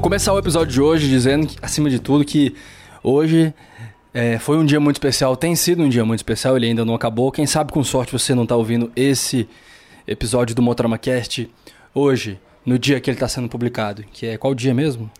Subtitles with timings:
[0.00, 2.56] Vou começar o episódio de hoje dizendo, acima de tudo, que
[3.02, 3.52] hoje
[4.14, 6.94] é, foi um dia muito especial, tem sido um dia muito especial, ele ainda não
[6.94, 7.30] acabou.
[7.30, 9.46] Quem sabe com sorte você não está ouvindo esse
[10.06, 11.50] episódio do Motorama Cast
[11.94, 15.10] hoje, no dia que ele está sendo publicado, que é qual dia mesmo?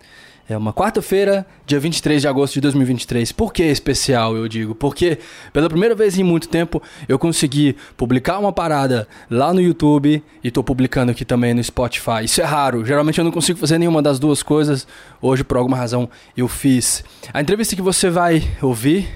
[0.50, 3.30] É uma quarta-feira, dia 23 de agosto de 2023.
[3.30, 4.74] Por que especial, eu digo?
[4.74, 5.16] Porque
[5.52, 10.48] pela primeira vez em muito tempo eu consegui publicar uma parada lá no YouTube e
[10.48, 12.24] estou publicando aqui também no Spotify.
[12.24, 14.88] Isso é raro, geralmente eu não consigo fazer nenhuma das duas coisas.
[15.22, 17.04] Hoje, por alguma razão, eu fiz.
[17.32, 19.08] A entrevista que você vai ouvir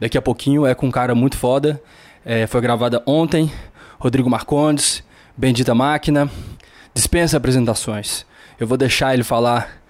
[0.00, 1.80] daqui a pouquinho é com um cara muito foda.
[2.24, 3.52] É, foi gravada ontem,
[4.00, 5.04] Rodrigo Marcondes,
[5.36, 6.28] Bendita Máquina.
[6.92, 8.26] Dispensa apresentações.
[8.58, 9.81] Eu vou deixar ele falar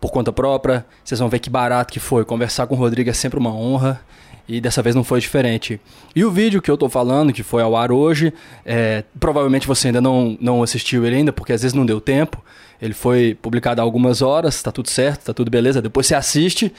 [0.00, 0.84] por conta própria.
[1.04, 2.24] Vocês vão ver que barato que foi.
[2.24, 4.00] Conversar com o Rodrigo é sempre uma honra.
[4.48, 5.80] E dessa vez não foi diferente.
[6.16, 8.32] E o vídeo que eu tô falando, que foi ao ar hoje,
[8.66, 12.42] é, provavelmente você ainda não, não assistiu ele ainda, porque às vezes não deu tempo.
[12.82, 15.80] Ele foi publicado há algumas horas, tá tudo certo, tá tudo beleza.
[15.80, 16.72] Depois você assiste.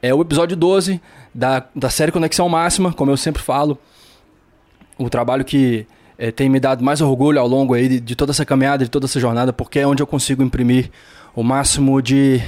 [0.00, 1.00] É o episódio 12
[1.32, 3.78] da, da série Conexão Máxima, como eu sempre falo.
[4.98, 5.86] O trabalho que
[6.18, 8.90] é, tem me dado mais orgulho ao longo aí de, de toda essa caminhada, de
[8.90, 10.90] toda essa jornada, porque é onde eu consigo imprimir
[11.34, 12.40] o máximo de,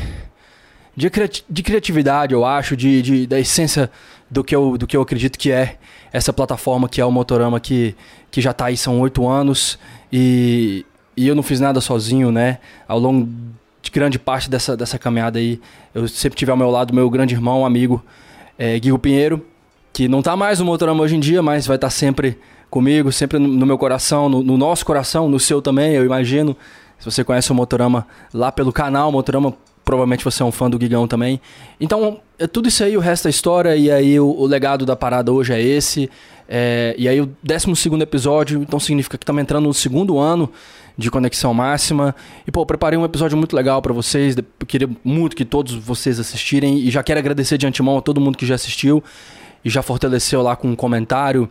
[0.96, 1.10] de,
[1.48, 3.90] de criatividade, eu acho, de, de, da essência
[4.30, 5.76] do que, eu, do que eu acredito que é
[6.12, 7.94] essa plataforma que é o Motorama, que,
[8.30, 9.78] que já está aí são oito anos
[10.12, 10.84] e,
[11.16, 12.58] e eu não fiz nada sozinho, né?
[12.86, 13.28] Ao longo
[13.82, 15.60] de grande parte dessa, dessa caminhada aí,
[15.94, 18.04] eu sempre tive ao meu lado meu grande irmão, amigo,
[18.58, 19.44] é, Guigo Pinheiro,
[19.92, 22.38] que não está mais no Motorama hoje em dia, mas vai estar tá sempre
[22.70, 26.56] comigo, sempre no, no meu coração, no, no nosso coração, no seu também, eu imagino.
[27.04, 29.52] Se você conhece o Motorama lá pelo canal, Motorama,
[29.84, 31.38] provavelmente você é um fã do Gigão também.
[31.78, 34.96] Então, é tudo isso aí, o resto da história, e aí o, o legado da
[34.96, 36.10] parada hoje é esse.
[36.48, 40.50] É, e aí o 12 episódio, então significa que estamos entrando no segundo ano
[40.96, 42.16] de Conexão Máxima.
[42.46, 44.34] E, pô, preparei um episódio muito legal para vocês.
[44.66, 46.78] Queria muito que todos vocês assistirem.
[46.78, 49.04] E já quero agradecer de antemão a todo mundo que já assistiu
[49.64, 51.48] e já fortaleceu lá com um comentário.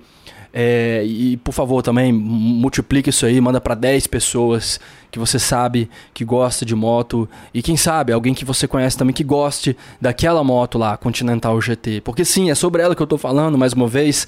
[0.55, 4.79] É, e por favor também multiplique isso aí, manda para 10 pessoas
[5.09, 9.15] que você sabe que gosta de moto e quem sabe alguém que você conhece também
[9.15, 12.01] que goste daquela moto lá, Continental GT.
[12.01, 14.27] Porque sim, é sobre ela que eu tô falando mais uma vez.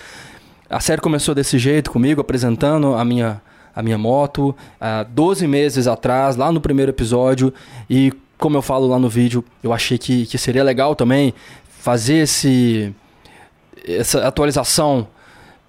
[0.67, 3.39] A série começou desse jeito comigo apresentando a minha
[3.75, 7.53] a minha moto há 12 meses atrás, lá no primeiro episódio
[7.89, 11.33] e como eu falo lá no vídeo, eu achei que, que seria legal também
[11.67, 12.93] fazer esse
[13.87, 15.07] essa atualização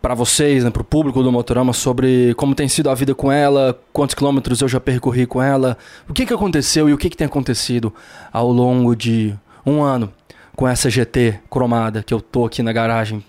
[0.01, 3.33] para vocês, né, para o público do Motorama, sobre como tem sido a vida com
[3.33, 5.77] ela, quantos quilômetros eu já percorri com ela,
[6.09, 7.93] o que, que aconteceu e o que, que tem acontecido
[8.33, 9.35] ao longo de
[9.65, 10.13] um ano
[10.55, 13.25] com essa GT cromada que eu tô aqui na garagem.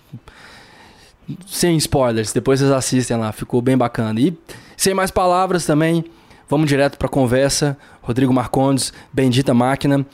[1.45, 4.19] Sem spoilers, depois vocês assistem lá, ficou bem bacana.
[4.19, 4.37] E
[4.77, 6.05] sem mais palavras também,
[6.47, 7.77] vamos direto para a conversa.
[8.01, 10.05] Rodrigo Marcondes, Bendita Máquina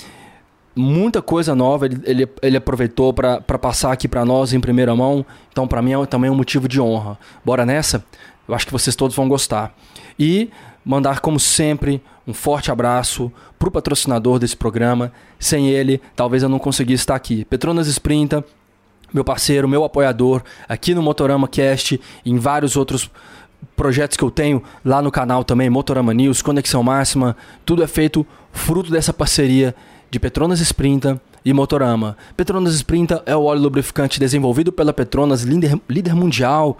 [0.75, 5.25] muita coisa nova ele, ele, ele aproveitou para passar aqui para nós em primeira mão.
[5.51, 7.17] Então, para mim, é também um motivo de honra.
[7.44, 8.03] Bora nessa?
[8.47, 9.73] Eu acho que vocês todos vão gostar.
[10.17, 10.50] E
[10.84, 15.11] mandar, como sempre, um forte abraço para o patrocinador desse programa.
[15.39, 17.45] Sem ele, talvez eu não conseguisse estar aqui.
[17.45, 18.44] Petronas Sprinta,
[19.13, 23.09] meu parceiro, meu apoiador, aqui no Motorama Cast e em vários outros
[23.75, 28.25] projetos que eu tenho lá no canal também, Motorama News, Conexão Máxima, tudo é feito
[28.51, 29.73] fruto dessa parceria
[30.13, 32.16] de Petronas Sprinta e Motorama.
[32.38, 36.78] Petronas Sprinta é o óleo lubrificante desenvolvido pela Petronas, líder, líder mundial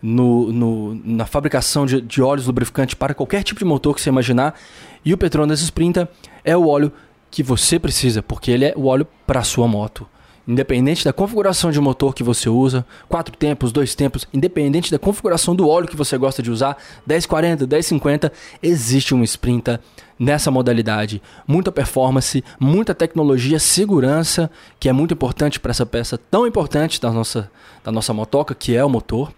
[0.00, 4.08] no, no, na fabricação de, de óleos lubrificantes para qualquer tipo de motor que você
[4.08, 4.58] imaginar.
[5.04, 6.10] E o Petronas Sprinta
[6.42, 6.90] é o óleo
[7.30, 10.06] que você precisa, porque ele é o óleo para sua moto.
[10.48, 15.54] Independente da configuração de motor que você usa, quatro tempos, dois tempos, independente da configuração
[15.54, 18.32] do óleo que você gosta de usar, 1040, 1050,
[18.62, 19.82] existe um Sprinta
[20.20, 21.22] nessa modalidade.
[21.48, 27.10] Muita performance, muita tecnologia, segurança, que é muito importante para essa peça tão importante da
[27.10, 27.50] nossa,
[27.82, 29.32] da nossa motoca, que é o motor.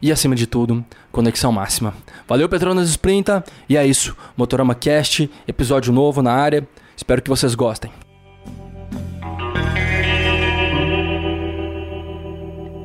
[0.00, 1.94] E acima de tudo, conexão máxima.
[2.26, 3.44] Valeu, Petronas Sprinta.
[3.68, 4.16] E é isso.
[4.36, 6.66] Motorama Cast, episódio novo na área.
[6.96, 7.92] Espero que vocês gostem.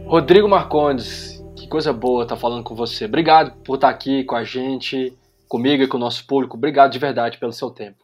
[0.06, 3.06] Rodrigo Marcondes, que coisa boa estar tá falando com você.
[3.06, 5.14] Obrigado por estar tá aqui com a gente,
[5.48, 6.58] comigo e com o nosso público.
[6.58, 8.04] Obrigado de verdade pelo seu tempo.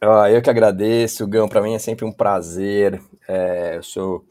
[0.00, 1.48] Ah, eu que agradeço, Gão.
[1.48, 3.00] Para mim é sempre um prazer.
[3.26, 4.24] É, eu sou,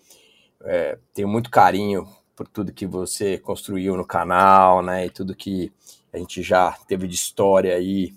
[0.63, 5.05] é, tenho muito carinho por tudo que você construiu no canal, né?
[5.05, 5.71] E tudo que
[6.11, 8.13] a gente já teve de história aí.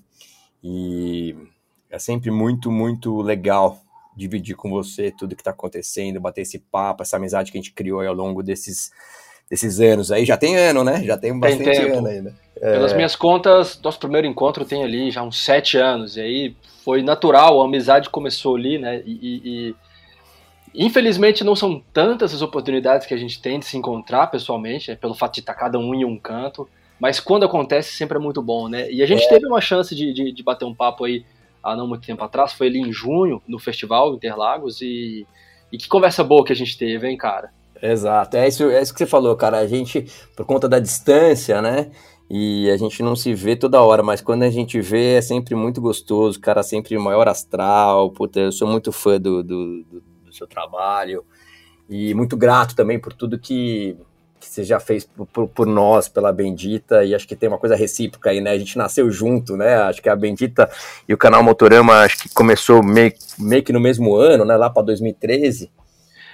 [0.62, 1.34] E
[1.88, 3.78] é sempre muito, muito legal
[4.16, 7.72] dividir com você tudo que está acontecendo, bater esse papo, essa amizade que a gente
[7.72, 8.90] criou ao longo desses,
[9.50, 10.24] desses anos aí.
[10.24, 11.02] Já tem ano, né?
[11.04, 12.34] Já tem bastante tem ano ainda.
[12.60, 12.72] É...
[12.72, 17.02] Pelas minhas contas, nosso primeiro encontro tem ali já uns sete anos, e aí foi
[17.02, 19.02] natural, a amizade começou ali, né?
[19.04, 19.74] E, e,
[20.74, 24.90] e infelizmente não são tantas as oportunidades que a gente tem de se encontrar pessoalmente,
[24.90, 28.20] né, pelo fato de estar cada um em um canto, mas quando acontece sempre é
[28.20, 28.90] muito bom, né?
[28.90, 29.28] E a gente é.
[29.28, 31.24] teve uma chance de, de, de bater um papo aí
[31.62, 35.26] há não muito tempo atrás, foi ali em junho, no festival Interlagos, e,
[35.72, 37.50] e que conversa boa que a gente teve, hein, cara?
[37.82, 39.58] Exato, é isso, é isso que você falou, cara.
[39.58, 41.90] A gente, por conta da distância, né?
[42.28, 45.54] E a gente não se vê toda hora, mas quando a gente vê é sempre
[45.54, 48.10] muito gostoso, cara, sempre maior astral.
[48.10, 51.24] Puta, eu sou muito fã do, do, do, do seu trabalho
[51.88, 53.96] e muito grato também por tudo que,
[54.40, 57.76] que você já fez por, por, nós, pela Bendita, e acho que tem uma coisa
[57.76, 58.50] recíproca aí, né?
[58.50, 59.76] A gente nasceu junto, né?
[59.82, 60.68] Acho que a Bendita
[61.08, 64.56] e o canal Motorama acho que começou meio, meio que no mesmo ano, né?
[64.56, 65.70] Lá para 2013.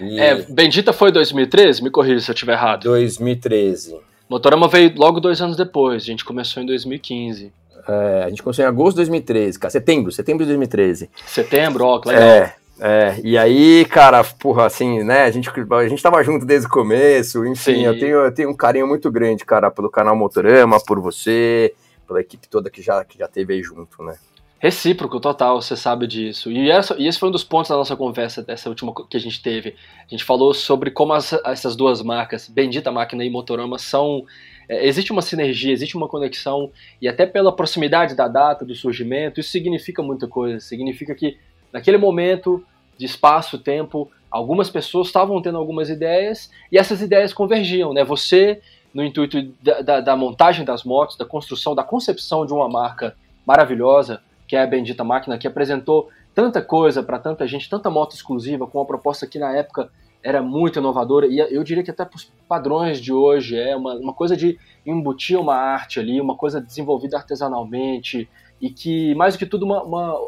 [0.00, 0.20] E...
[0.20, 1.82] É, Bendita foi 2013?
[1.82, 2.84] Me corrija se eu estiver errado.
[2.84, 3.96] 2013.
[4.28, 7.52] Motorama veio logo dois anos depois, a gente começou em 2015.
[7.86, 9.70] É, a gente começou em agosto de 2013, cara.
[9.70, 11.10] Setembro, setembro de 2013.
[11.26, 12.22] Setembro, ó, legal.
[12.22, 16.66] É, é, e aí, cara, porra, assim, né, a gente, a gente tava junto desde
[16.66, 20.80] o começo, enfim, eu tenho, eu tenho um carinho muito grande, cara, pelo canal Motorama,
[20.80, 21.74] por você,
[22.06, 24.16] pela equipe toda que já, que já teve aí junto, né.
[24.62, 26.48] Recíproco, total, você sabe disso.
[26.48, 29.20] E, essa, e esse foi um dos pontos da nossa conversa, dessa última que a
[29.20, 29.74] gente teve.
[30.06, 34.24] A gente falou sobre como as, essas duas marcas, Bendita Máquina e Motorama, são.
[34.68, 36.70] É, existe uma sinergia, existe uma conexão,
[37.00, 40.60] e até pela proximidade da data, do surgimento, isso significa muita coisa.
[40.60, 41.38] Significa que,
[41.72, 42.64] naquele momento
[42.96, 48.04] de espaço, tempo, algumas pessoas estavam tendo algumas ideias, e essas ideias convergiam, né?
[48.04, 48.60] Você,
[48.94, 53.16] no intuito da, da, da montagem das motos, da construção, da concepção de uma marca
[53.44, 58.14] maravilhosa que é a Bendita Máquina, que apresentou tanta coisa para tanta gente, tanta moto
[58.14, 59.90] exclusiva, com uma proposta que na época
[60.22, 63.94] era muito inovadora, e eu diria que até para os padrões de hoje, é uma,
[63.94, 68.28] uma coisa de embutir uma arte ali, uma coisa desenvolvida artesanalmente,
[68.60, 70.20] e que, mais do que tudo, uma, uma,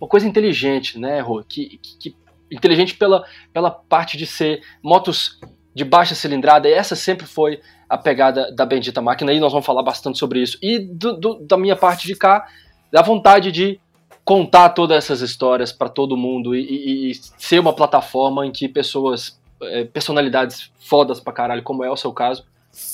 [0.00, 1.44] uma coisa inteligente, né, Rô?
[1.46, 2.16] Que, que, que,
[2.50, 3.22] inteligente pela,
[3.52, 5.38] pela parte de ser motos
[5.74, 9.66] de baixa cilindrada, e essa sempre foi a pegada da Bendita Máquina, e nós vamos
[9.66, 10.56] falar bastante sobre isso.
[10.62, 12.46] E do, do, da minha parte de cá,
[12.92, 13.80] dá vontade de
[14.24, 18.68] contar todas essas histórias para todo mundo e, e, e, ser uma plataforma em que
[18.68, 22.44] pessoas, é, personalidades fodas pra caralho, como é o seu caso,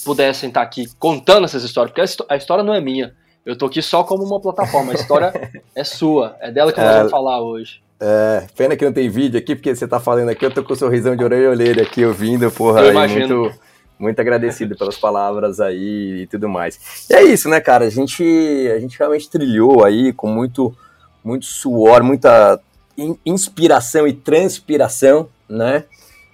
[0.04, 3.14] pudessem estar tá aqui contando essas histórias, porque a, história não é minha.
[3.44, 5.32] Eu tô aqui só como uma plataforma, a história
[5.74, 7.80] é sua, é dela que nós é, vamos falar hoje.
[7.98, 10.74] É, pena que não tem vídeo aqui, porque você tá falando aqui, eu tô com
[10.74, 13.40] o sorrisão de orelha e orelha aqui ouvindo, porra, eu imagino.
[13.40, 13.71] muito
[14.02, 17.06] muito agradecido pelas palavras aí e tudo mais.
[17.08, 17.84] E é isso, né, cara?
[17.84, 18.22] A gente,
[18.75, 20.76] a gente realmente trilhou aí com muito,
[21.25, 22.60] muito suor, muita
[23.25, 25.84] inspiração e transpiração, né?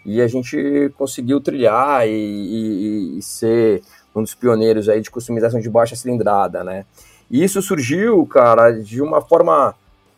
[0.05, 3.83] E a gente conseguiu trilhar e, e, e ser
[4.15, 6.87] um dos pioneiros aí de customização de baixa cilindrada, né?
[7.31, 9.75] E isso surgiu, cara, de uma forma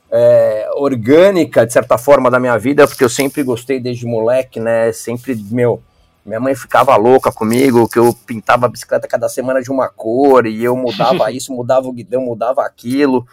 [0.08, 4.92] é, orgânica, de certa forma, da minha vida, porque eu sempre gostei desde moleque, né?
[4.92, 5.82] Sempre, meu,
[6.24, 10.46] minha mãe ficava louca comigo, que eu pintava a bicicleta cada semana de uma cor,
[10.46, 13.26] e eu mudava isso, mudava o guidão, mudava aquilo.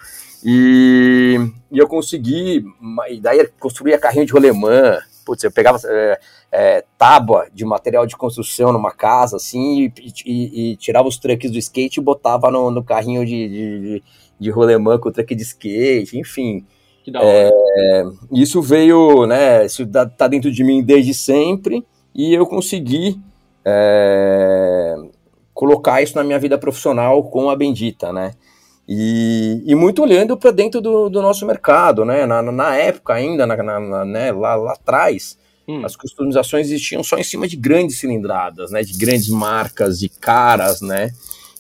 [0.44, 1.38] E,
[1.72, 2.64] e eu consegui,
[3.10, 6.20] e daí eu construía carrinho de rolemã, putz, eu pegava é,
[6.52, 11.52] é, tábua de material de construção numa casa, assim, e, e, e tirava os truques
[11.52, 14.04] do skate e botava no, no carrinho de, de,
[14.40, 16.66] de rolemã com o truque de skate, enfim.
[17.22, 19.86] É, isso veio, né, isso
[20.18, 21.86] tá dentro de mim desde sempre,
[22.18, 23.22] e eu consegui
[23.64, 24.96] é,
[25.54, 28.34] colocar isso na minha vida profissional com a Bendita, né?
[28.90, 32.26] E, e muito olhando para dentro do, do, nosso mercado, né?
[32.26, 34.32] Na, na época ainda, na, na, né?
[34.32, 35.86] lá, lá atrás, hum.
[35.86, 38.82] as customizações existiam só em cima de grandes cilindradas, né?
[38.82, 41.12] De grandes marcas, de caras, né?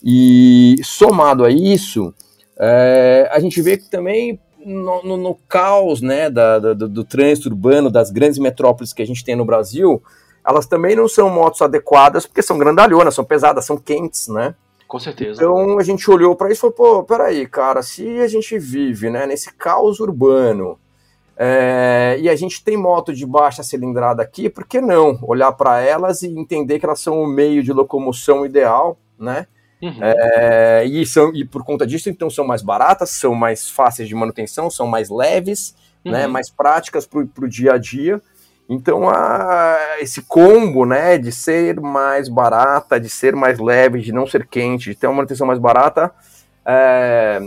[0.04, 2.14] E somado a isso,
[2.60, 7.50] é, a gente vê que também no, no, no caos né, da, do, do trânsito
[7.50, 10.02] urbano das grandes metrópoles que a gente tem no Brasil,
[10.48, 14.56] elas também não são motos adequadas porque são grandalhonas, são pesadas, são quentes, né?
[14.88, 15.44] Com certeza.
[15.44, 19.10] Então a gente olhou para isso e falou, pô, peraí, cara, se a gente vive
[19.10, 20.80] né, nesse caos urbano
[21.36, 25.82] é, e a gente tem moto de baixa cilindrada aqui, por que não olhar para
[25.82, 29.46] elas e entender que elas são o meio de locomoção ideal, né?
[29.82, 30.00] Uhum.
[30.02, 34.16] É, e, são, e por conta disso, então, são mais baratas, são mais fáceis de
[34.16, 36.18] manutenção, são mais leves, né, uhum.
[36.18, 38.20] né, mais práticas para o dia a dia.
[38.70, 44.28] Então, a, esse combo, né, de ser mais barata, de ser mais leve, de não
[44.28, 46.12] ser quente, de ter uma manutenção mais barata,
[46.66, 47.40] é,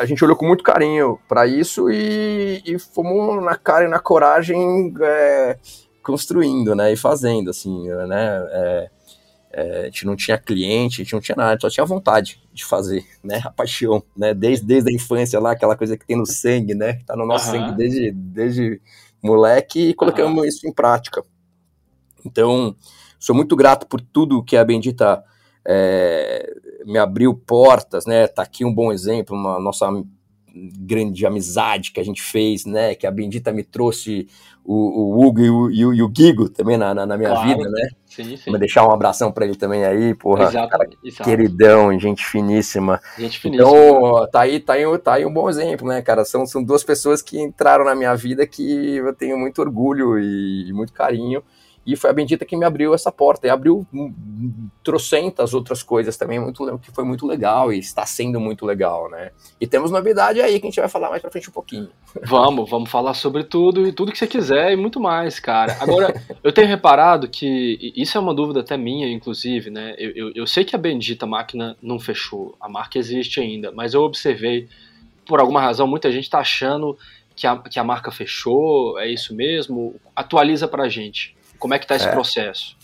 [0.00, 3.98] a gente olhou com muito carinho para isso e, e, fomos na cara e na
[3.98, 5.56] coragem é,
[6.02, 8.90] construindo, né, e fazendo, assim, né, é,
[9.52, 12.64] É, a gente não tinha cliente, a gente não tinha nada, só tinha vontade de
[12.64, 13.40] fazer, né?
[13.44, 14.32] A paixão, né?
[14.32, 16.92] Desde, desde a infância lá, aquela coisa que tem no sangue, né?
[16.94, 17.58] Que tá no nosso uhum.
[17.58, 18.80] sangue desde, desde
[19.22, 20.44] moleque e colocamos uhum.
[20.44, 21.24] isso em prática.
[22.24, 22.74] Então,
[23.18, 25.22] sou muito grato por tudo que a Bendita
[25.66, 28.26] é, me abriu portas, né?
[28.26, 29.88] Tá aqui um bom exemplo, uma nossa
[30.54, 32.94] grande amizade que a gente fez, né?
[32.94, 34.28] Que a Bendita me trouxe
[34.72, 37.48] o, o Hugo e o, e o, Gigo também na, na, na minha claro.
[37.48, 37.88] vida, né?
[38.06, 38.50] Sim, sim.
[38.50, 40.44] Vou deixar um abração para ele também aí, porra.
[40.44, 41.28] Exato, cara, exato.
[41.28, 43.00] Queridão, gente finíssima.
[43.18, 43.68] Gente finíssima.
[43.68, 46.24] Então, tá aí, tá aí, tá aí um bom exemplo, né, cara?
[46.24, 50.72] São, são duas pessoas que entraram na minha vida que eu tenho muito orgulho e
[50.72, 51.42] muito carinho.
[51.86, 53.46] E foi a Bendita que me abriu essa porta.
[53.46, 53.86] E abriu
[54.82, 59.30] trocentas outras coisas também, muito, que foi muito legal e está sendo muito legal, né?
[59.60, 61.88] E temos novidade aí que a gente vai falar mais pra frente um pouquinho.
[62.26, 65.76] Vamos, vamos falar sobre tudo e tudo que você quiser e muito mais, cara.
[65.80, 69.94] Agora, eu tenho reparado que, isso é uma dúvida até minha, inclusive, né?
[69.96, 73.94] Eu, eu, eu sei que a Bendita máquina não fechou, a marca existe ainda, mas
[73.94, 74.68] eu observei,
[75.24, 76.96] por alguma razão, muita gente está achando
[77.34, 79.94] que a, que a marca fechou, é isso mesmo?
[80.14, 81.36] Atualiza pra gente.
[81.60, 82.10] Como é que está esse é.
[82.10, 82.76] processo?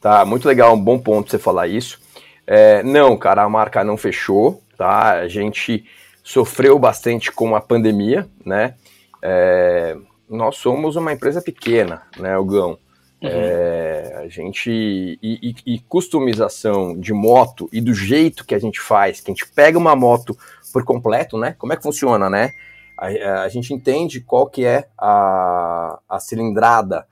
[0.00, 1.98] Tá, muito legal, um bom ponto você falar isso.
[2.46, 5.12] É, não, cara, a marca não fechou, tá?
[5.12, 5.84] A gente
[6.22, 8.74] sofreu bastante com a pandemia, né?
[9.22, 9.96] É,
[10.28, 12.78] nós somos uma empresa pequena, né, Gão?
[13.20, 13.28] Uhum.
[13.28, 14.70] É, a gente.
[14.70, 19.34] E, e, e, customização de moto e do jeito que a gente faz, que a
[19.34, 20.38] gente pega uma moto
[20.72, 21.56] por completo, né?
[21.58, 22.52] Como é que funciona, né?
[22.96, 27.06] A, a gente entende qual que é a, a cilindrada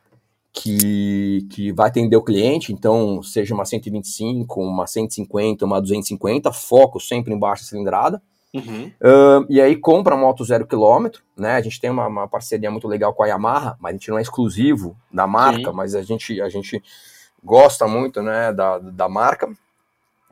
[0.56, 6.98] que, que vai atender o cliente, então seja uma 125, uma 150, uma 250, foco
[6.98, 8.22] sempre em baixa cilindrada.
[8.54, 8.90] Uhum.
[9.02, 11.56] Uh, e aí compra moto zero quilômetro, né?
[11.56, 14.18] A gente tem uma, uma, parceria muito legal com a Yamaha, mas a gente não
[14.18, 15.76] é exclusivo da marca, Sim.
[15.76, 16.82] mas a gente, a gente
[17.44, 19.50] gosta muito né, da, da marca.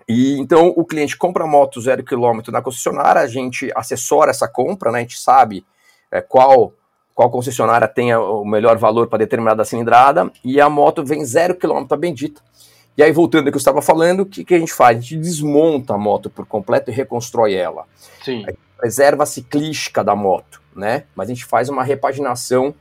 [0.09, 4.49] E então o cliente compra a moto zero quilômetro na concessionária, a gente assessora essa
[4.49, 5.00] compra, né?
[5.00, 5.66] A gente sabe
[6.11, 6.73] é, qual
[7.14, 11.88] qual concessionária tenha o melhor valor para determinada cilindrada, e a moto vem zero quilômetro
[11.97, 12.42] bendita.
[12.97, 14.99] E aí, voltando ao que eu estava falando, o que, que a gente faz?
[14.99, 17.85] A gente desmonta a moto por completo e reconstrói ela.
[18.23, 18.44] Sim.
[19.23, 21.04] a ciclística da moto, né?
[21.14, 22.75] Mas a gente faz uma repaginação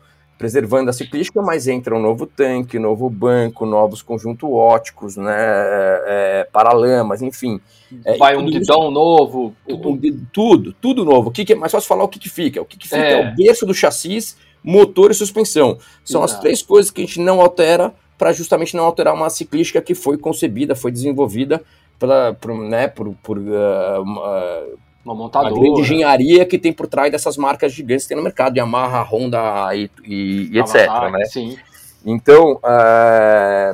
[0.43, 6.03] preservando a ciclística, mas entra um novo tanque, novo banco, novos conjuntos óticos, né, é,
[6.05, 7.61] é paralamas, enfim.
[8.03, 9.55] É, Vai um guidão novo.
[9.65, 9.97] Tudo.
[10.33, 11.29] tudo, tudo novo.
[11.29, 12.61] O que, que é mais fácil falar o que, que fica?
[12.61, 13.13] O que, que fica é.
[13.13, 15.77] é o berço do chassi, motor e suspensão.
[16.03, 16.33] São Exato.
[16.33, 19.95] as três coisas que a gente não altera para justamente não alterar uma ciclística que
[19.95, 21.63] foi concebida, foi desenvolvida
[21.97, 25.53] pela, por, né, por, por uh, uh, uma montadora.
[25.53, 29.01] A grande engenharia que tem por trás dessas marcas gigantes que tem no mercado, Yamaha,
[29.03, 30.87] Honda e, e, e etc.
[31.11, 31.25] né?
[31.25, 31.57] Sim.
[32.05, 33.73] Então, é,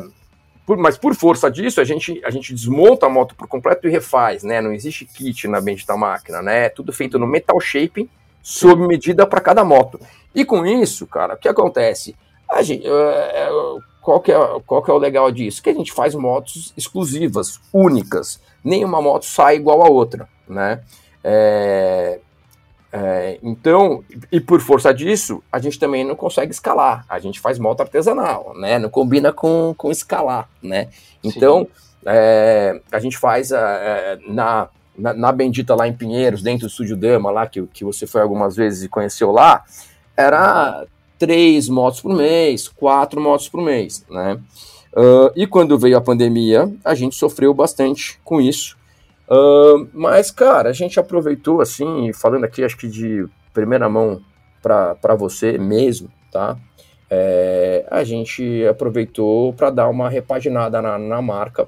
[0.66, 3.92] por, mas por força disso, a gente, a gente desmonta a moto por completo e
[3.92, 4.62] refaz, né?
[4.62, 6.66] Não existe kit na bendita máquina, né?
[6.66, 8.08] É tudo feito no metal shaping,
[8.42, 10.00] sob medida para cada moto.
[10.34, 12.16] E com isso, cara, o que acontece?
[12.48, 13.50] A gente, é,
[14.02, 15.62] qual, que é, qual que é o legal disso?
[15.62, 18.40] Que a gente faz motos exclusivas, únicas.
[18.64, 20.84] Nenhuma moto sai igual a outra, né?
[21.24, 22.20] É,
[22.92, 27.06] é, então, e por força disso, a gente também não consegue escalar.
[27.08, 28.80] A gente faz moto artesanal, né?
[28.80, 30.90] Não combina com, com escalar, né?
[31.24, 31.68] Então,
[32.06, 36.98] é, a gente faz é, na, na, na, Bendita lá em Pinheiros, dentro do Estúdio
[36.98, 39.64] Dama lá, que, que você foi algumas vezes e conheceu lá,
[40.18, 40.86] era
[41.20, 44.40] três motos por mês, quatro motos por mês, né?
[44.92, 48.79] Uh, e quando veio a pandemia, a gente sofreu bastante com isso.
[49.30, 54.22] Uh, mas, cara, a gente aproveitou, assim, falando aqui, acho que de primeira mão
[54.62, 56.58] para você mesmo, tá?
[57.10, 61.68] É, a gente aproveitou para dar uma repaginada na, na marca.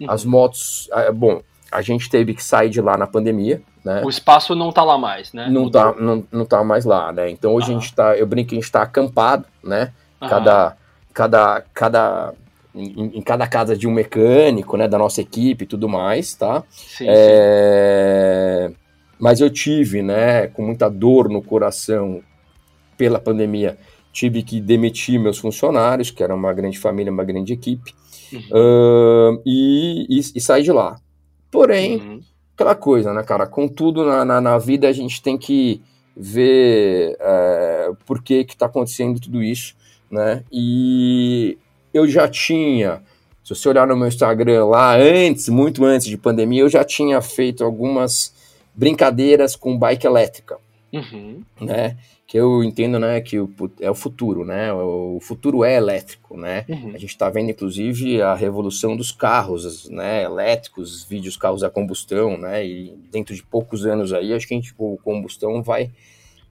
[0.00, 0.10] Uhum.
[0.10, 4.02] As motos, é, bom, a gente teve que sair de lá na pandemia, né?
[4.04, 5.48] O espaço não tá lá mais, né?
[5.50, 7.30] Não, tá, não, não tá mais lá, né?
[7.30, 7.78] Então hoje uhum.
[7.78, 9.92] a gente tá, eu brinco que a gente tá acampado, né?
[10.20, 10.28] Uhum.
[10.28, 10.76] Cada,
[11.14, 12.34] cada, cada
[12.74, 16.62] em, em, cada casa de um mecânico, né, da nossa equipe e tudo mais, tá?
[16.70, 18.66] Sim, é...
[18.68, 18.76] sim.
[19.18, 22.22] Mas eu tive, né, com muita dor no coração
[22.96, 23.78] pela pandemia,
[24.12, 27.94] tive que demitir meus funcionários, que era uma grande família, uma grande equipe,
[28.32, 28.40] uhum.
[28.50, 30.96] uh, e, e, e sair de lá.
[31.50, 32.20] Porém, uhum.
[32.54, 35.80] aquela coisa, né, cara, contudo na, na, na, vida a gente tem que
[36.16, 39.76] ver é, por que que tá acontecendo tudo isso,
[40.10, 41.56] né, e
[41.92, 43.02] eu já tinha,
[43.42, 47.20] se você olhar no meu Instagram lá antes, muito antes de pandemia, eu já tinha
[47.20, 48.32] feito algumas
[48.74, 50.56] brincadeiras com bike elétrica,
[50.92, 51.42] uhum.
[51.60, 51.96] né?
[52.26, 54.72] Que eu entendo, né, que o, é o futuro, né?
[54.72, 56.64] O futuro é elétrico, né?
[56.66, 56.92] Uhum.
[56.94, 62.38] A gente está vendo, inclusive, a revolução dos carros, né, elétricos, vídeos carros a combustão,
[62.38, 62.64] né?
[62.64, 65.90] E dentro de poucos anos aí, acho que a gente, o combustão vai,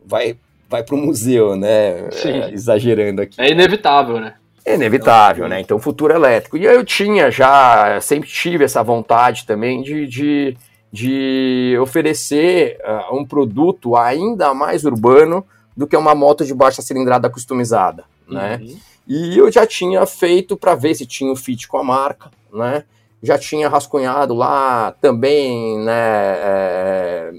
[0.06, 0.38] vai,
[0.70, 2.10] vai para o museu, né?
[2.26, 3.42] É, exagerando aqui.
[3.42, 4.36] É inevitável, né?
[4.64, 5.60] É inevitável, né?
[5.60, 6.58] Então, futuro elétrico.
[6.58, 10.58] E eu tinha já, sempre tive essa vontade também de, de,
[10.92, 17.30] de oferecer uh, um produto ainda mais urbano do que uma moto de baixa cilindrada
[17.30, 18.60] customizada, né?
[18.62, 18.78] Uhum.
[19.08, 22.30] E eu já tinha feito para ver se tinha o um fit com a marca,
[22.54, 22.84] né?
[23.24, 27.34] Já tinha rascunhado lá também, né, é,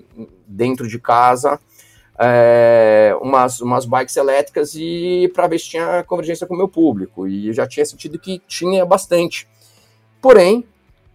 [0.46, 1.58] dentro de casa,
[2.18, 7.26] é, umas, umas bikes elétricas e para ver se tinha convergência com o meu público.
[7.26, 9.48] E já tinha sentido que tinha bastante.
[10.20, 10.64] Porém,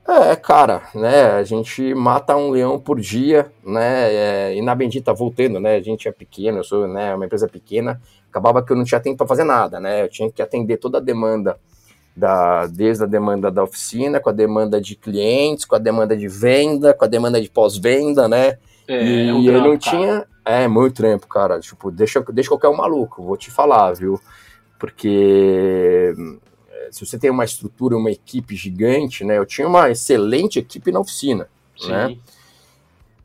[0.08, 1.32] é, cara, né?
[1.32, 4.14] A gente mata um leão por dia, né?
[4.14, 5.76] É, e na Bendita, voltando, né?
[5.76, 9.02] A gente é pequeno, eu sou né, uma empresa pequena, acabava que eu não tinha
[9.02, 10.04] tempo para fazer nada, né?
[10.04, 11.60] Eu tinha que atender toda a demanda,
[12.16, 16.28] da, desde a demanda da oficina, com a demanda de clientes, com a demanda de
[16.30, 18.58] venda, com a demanda de pós-venda, né?
[18.88, 20.26] É, e é um eu não tinha.
[20.48, 21.60] É, muito tempo, cara.
[21.60, 24.20] Tipo, deixa, deixa qualquer um maluco, vou te falar, viu?
[24.80, 26.14] Porque
[26.92, 29.38] se você tem uma estrutura, uma equipe gigante, né?
[29.38, 31.90] Eu tinha uma excelente equipe na oficina, Sim.
[31.90, 32.18] né?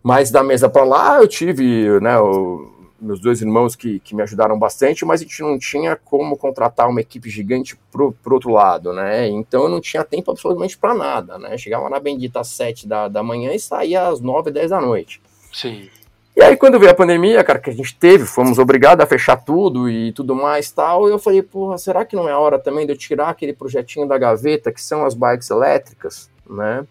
[0.02, 2.69] Mas da mesa para lá eu tive, né, o,
[3.00, 6.88] meus dois irmãos que, que me ajudaram bastante, mas a gente não tinha como contratar
[6.88, 9.29] uma equipe gigante pro, pro outro lado, né?
[9.29, 11.57] Então eu não tinha tempo absolutamente para nada, né?
[11.57, 15.23] Chegava na Bendita às sete da, da manhã e saía às nove, dez da noite.
[15.52, 15.88] Sim.
[16.35, 19.37] E aí, quando veio a pandemia, cara, que a gente teve, fomos obrigados a fechar
[19.37, 22.93] tudo e tudo mais tal, eu falei, porra, será que não é hora também de
[22.93, 26.87] eu tirar aquele projetinho da gaveta, que são as bikes elétricas, né?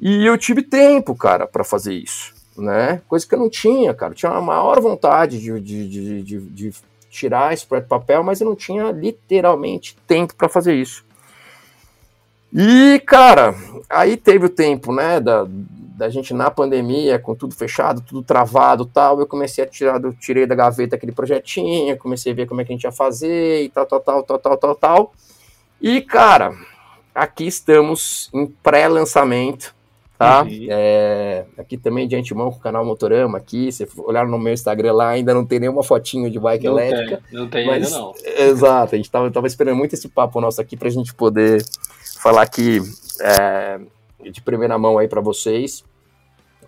[0.00, 3.02] E eu tive tempo, cara, para fazer isso, né?
[3.06, 4.12] Coisa que eu não tinha, cara.
[4.12, 6.72] Eu tinha uma maior vontade de, de, de, de,
[7.10, 11.04] tirar esse de papel, mas eu não tinha literalmente tempo para fazer isso.
[12.52, 13.54] E, cara,
[13.90, 15.46] aí teve o tempo, né, da,
[15.98, 20.12] da gente na pandemia, com tudo fechado, tudo travado tal, eu comecei a tirar, do,
[20.12, 23.64] tirei da gaveta aquele projetinho, comecei a ver como é que a gente ia fazer
[23.64, 25.12] e tal, tal, tal, tal, tal, tal, tal.
[25.82, 26.54] E, cara,
[27.12, 29.74] aqui estamos em pré-lançamento,
[30.16, 30.42] tá?
[30.44, 30.68] Uhum.
[30.70, 34.92] É, aqui também de antemão com o canal Motorama aqui, se olhar no meu Instagram
[34.92, 37.22] lá, ainda não tem nenhuma fotinho de bike não elétrica.
[37.28, 38.14] Tem, não tem mas, ainda não.
[38.38, 41.64] Exato, a gente tava, tava esperando muito esse papo nosso aqui pra gente poder
[42.20, 42.80] falar aqui
[43.20, 43.80] é,
[44.30, 45.84] de primeira mão aí para vocês.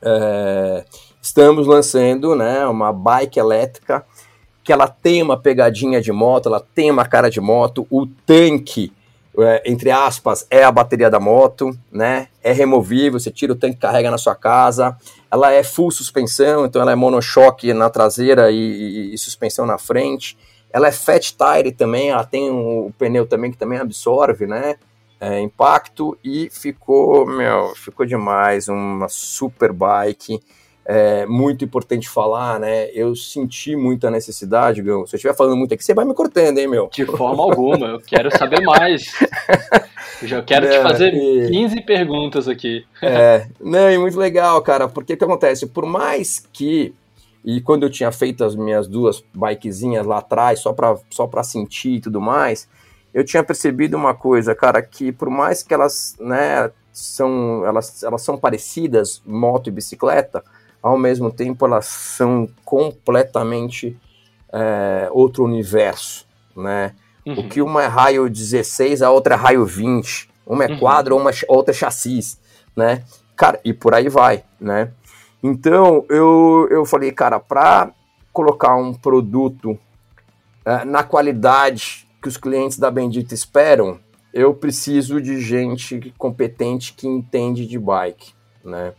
[0.02, 0.84] É,
[1.20, 4.04] estamos lançando né, uma bike elétrica
[4.62, 8.92] que ela tem uma pegadinha de moto, ela tem uma cara de moto, o tanque,
[9.38, 12.28] é, entre aspas, é a bateria da moto, né?
[12.42, 14.96] É removível, você tira o tanque carrega na sua casa.
[15.30, 19.78] Ela é full suspensão, então ela é monochoque na traseira e, e, e suspensão na
[19.78, 20.36] frente.
[20.72, 24.76] Ela é fat tire também, ela tem o um pneu também que também absorve, né?
[25.20, 30.40] É, impacto e ficou, meu, ficou demais, uma super bike.
[30.84, 32.86] É muito importante falar, né?
[32.92, 35.06] Eu senti muita necessidade, Gão.
[35.06, 36.88] Se eu estiver falando muito aqui, você vai me cortando, hein, meu?
[36.92, 39.12] De forma alguma, eu quero saber mais.
[40.20, 41.48] Eu já quero é, te fazer e...
[41.48, 42.84] 15 perguntas aqui.
[43.00, 45.66] É, não, e muito legal, cara, porque o que acontece?
[45.66, 46.92] Por mais que
[47.44, 51.42] e quando eu tinha feito as minhas duas bikezinhas lá atrás, só para só pra
[51.42, 52.68] sentir e tudo mais,
[53.12, 58.22] eu tinha percebido uma coisa, cara, que por mais que elas, né, são, elas, elas
[58.22, 60.44] são parecidas, moto e bicicleta,
[60.82, 63.98] ao mesmo tempo elas são completamente
[64.52, 66.94] é, outro universo, né?
[67.26, 67.40] Uhum.
[67.40, 70.78] O que uma é raio 16, a outra é raio 20, uma é uhum.
[70.78, 72.40] quadro, uma, outra é chassis,
[72.74, 73.04] né?
[73.36, 74.90] Cara, e por aí vai, né?
[75.42, 77.90] Então, eu, eu falei, cara, para
[78.32, 79.78] colocar um produto
[80.64, 83.98] é, na qualidade que os clientes da Bendita esperam,
[84.32, 88.32] eu preciso de gente competente que entende de bike,
[88.64, 88.92] né?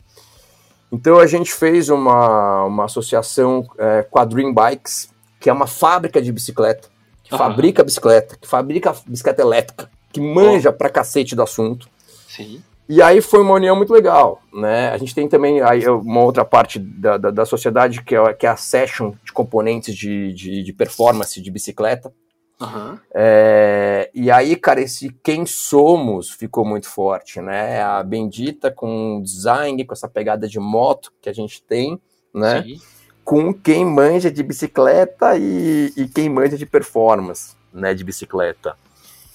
[0.91, 5.67] Então a gente fez uma, uma associação é, com a Dream Bikes, que é uma
[5.67, 6.89] fábrica de bicicleta,
[7.23, 7.37] que uhum.
[7.37, 10.73] fabrica bicicleta, que fabrica bicicleta elétrica, que manja oh.
[10.73, 11.87] pra cacete do assunto.
[12.27, 12.61] Sim.
[12.89, 14.89] E aí foi uma união muito legal, né?
[14.89, 18.45] A gente tem também aí uma outra parte da, da, da sociedade que é, que
[18.45, 22.13] é a session de componentes de, de, de performance de bicicleta,
[22.61, 22.97] Uhum.
[23.13, 27.81] É, e aí, cara, esse quem somos ficou muito forte, né?
[27.81, 31.99] A Bendita com design, com essa pegada de moto que a gente tem,
[32.33, 32.63] né?
[32.63, 32.79] Sim.
[33.23, 37.93] Com quem manja de bicicleta e, e quem manja de performance, né?
[37.93, 38.75] De bicicleta.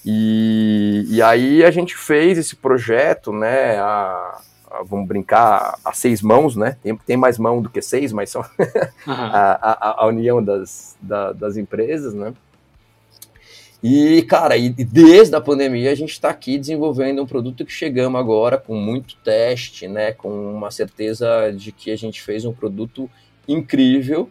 [0.04, 3.78] E, e aí a gente fez esse projeto, né?
[3.78, 4.40] A,
[4.84, 6.76] vamos brincar, a seis mãos, né?
[6.82, 8.42] Tem, tem mais mão do que seis, mas são
[9.06, 9.14] uhum.
[9.14, 12.32] a, a, a, união das, da, das empresas, né?
[13.82, 18.18] E, cara, e desde a pandemia a gente está aqui desenvolvendo um produto que chegamos
[18.18, 20.12] agora com muito teste, né?
[20.12, 23.08] Com uma certeza de que a gente fez um produto
[23.46, 24.28] incrível,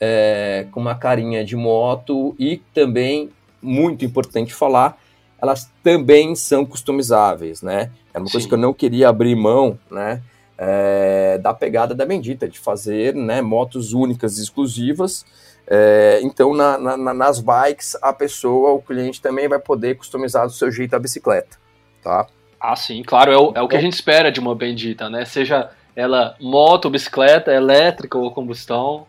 [0.00, 5.00] é, com uma carinha de moto e também, muito importante falar,
[5.40, 7.90] elas também são customizáveis, né?
[8.12, 8.32] É uma Sim.
[8.32, 10.22] coisa que eu não queria abrir mão, né?
[10.56, 15.26] É, da pegada da Bendita, de fazer né, motos únicas e exclusivas.
[15.66, 20.52] É, então, na, na, nas bikes, a pessoa, o cliente também vai poder customizar do
[20.52, 21.56] seu jeito a bicicleta,
[22.02, 22.26] tá?
[22.60, 25.24] Ah, sim, claro, é o, é o que a gente espera de uma Bendita, né?
[25.24, 29.06] Seja ela moto, bicicleta, elétrica ou combustão.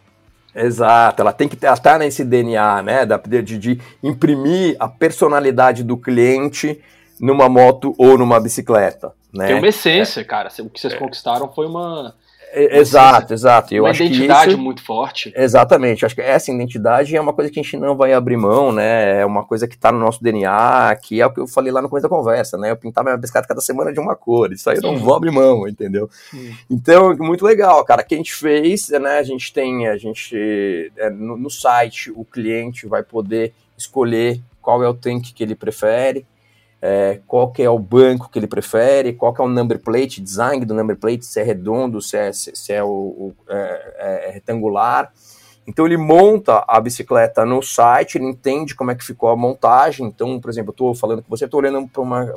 [0.53, 3.05] Exato, ela tem que estar tá nesse DNA, né?
[3.05, 6.81] De, de imprimir a personalidade do cliente
[7.19, 9.13] numa moto ou numa bicicleta.
[9.33, 9.47] Né?
[9.47, 10.23] Tem uma essência, é.
[10.23, 10.49] cara.
[10.59, 10.97] O que vocês é.
[10.97, 12.15] conquistaram foi uma
[12.55, 13.73] Exato, exato.
[13.73, 15.33] Eu uma acho identidade isso, muito forte.
[15.35, 16.03] Exatamente.
[16.03, 18.71] Eu acho que essa identidade é uma coisa que a gente não vai abrir mão,
[18.71, 19.21] né?
[19.21, 21.81] É uma coisa que está no nosso DNA, que é o que eu falei lá
[21.81, 22.71] no começo da conversa, né?
[22.71, 24.53] Eu pintava minha bicicleta cada semana de uma cor.
[24.53, 26.09] Isso aí eu não vou abrir mão, entendeu?
[26.31, 26.55] Sim.
[26.69, 28.03] Então, muito legal, cara.
[28.03, 29.17] Que a gente fez, né?
[29.17, 34.83] A gente tem, a gente é, no, no site, o cliente vai poder escolher qual
[34.83, 36.25] é o tanque que ele prefere
[36.87, 40.21] é, qual que é o banco que ele prefere, qual que é o number plate,
[40.21, 44.27] design do number plate, se é redondo, se é, se, se é, o, o é,
[44.27, 45.11] é retangular.
[45.67, 50.05] Então ele monta a bicicleta no site, ele entende como é que ficou a montagem.
[50.05, 51.89] Então, por exemplo, eu estou falando que você, estou olhando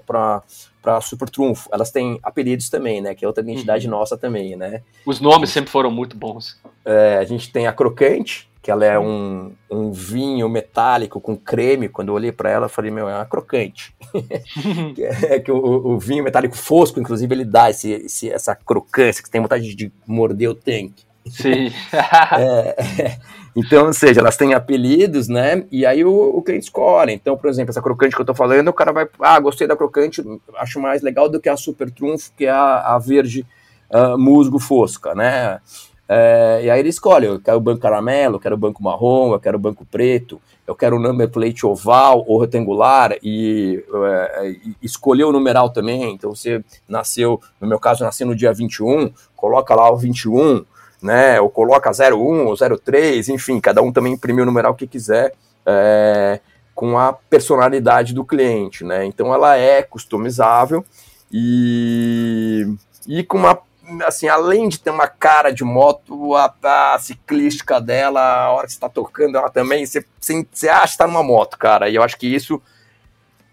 [0.06, 0.42] para
[0.80, 3.14] para Super Trunfo, elas têm apelidos também, né?
[3.14, 3.90] Que é outra identidade uhum.
[3.90, 4.80] nossa também, né?
[5.04, 6.58] Os nomes sempre foram muito bons.
[6.82, 11.88] É, a gente tem a Crocante, que ela é um, um vinho metálico com creme.
[11.88, 13.94] Quando eu olhei para ela, eu falei, meu, é uma crocante.
[15.28, 19.30] é que o, o, vinho metálico fosco, inclusive, ele dá esse, esse, essa crocância, que
[19.30, 21.06] tem vontade de morder o tanque.
[21.26, 21.72] Sim.
[22.38, 23.18] é,
[23.54, 25.64] então, ou seja, elas têm apelidos, né?
[25.70, 27.12] E aí o, o cliente escolhe.
[27.12, 29.76] Então, por exemplo, essa crocante que eu tô falando, o cara vai, ah, gostei da
[29.76, 30.22] crocante,
[30.56, 33.46] acho mais legal do que a super trunfo, que é a, a verde
[33.90, 35.60] uh, musgo fosca, né?
[36.08, 39.34] É, e aí ele escolhe, eu quero o banco caramelo, eu quero o banco marrom,
[39.34, 44.56] eu quero o banco preto, eu quero o number plate oval ou retangular e, é,
[44.80, 46.14] escolher o numeral também.
[46.14, 50.64] Então você nasceu, no meu caso, nasceu no dia 21, coloca lá o 21,
[51.02, 51.38] né?
[51.40, 55.34] Ou coloca 01 ou 03, enfim, cada um também imprimiu o numeral que quiser.
[55.66, 56.40] É,
[56.74, 59.04] com a personalidade do cliente, né?
[59.04, 60.84] Então ela é customizável
[61.30, 62.72] e,
[63.04, 63.58] e com uma
[64.06, 66.54] assim, além de ter uma cara de moto, a,
[66.94, 70.98] a ciclística dela, a hora que você tá tocando ela também, você, você acha que
[70.98, 71.88] tá numa moto, cara.
[71.88, 72.60] E eu acho que isso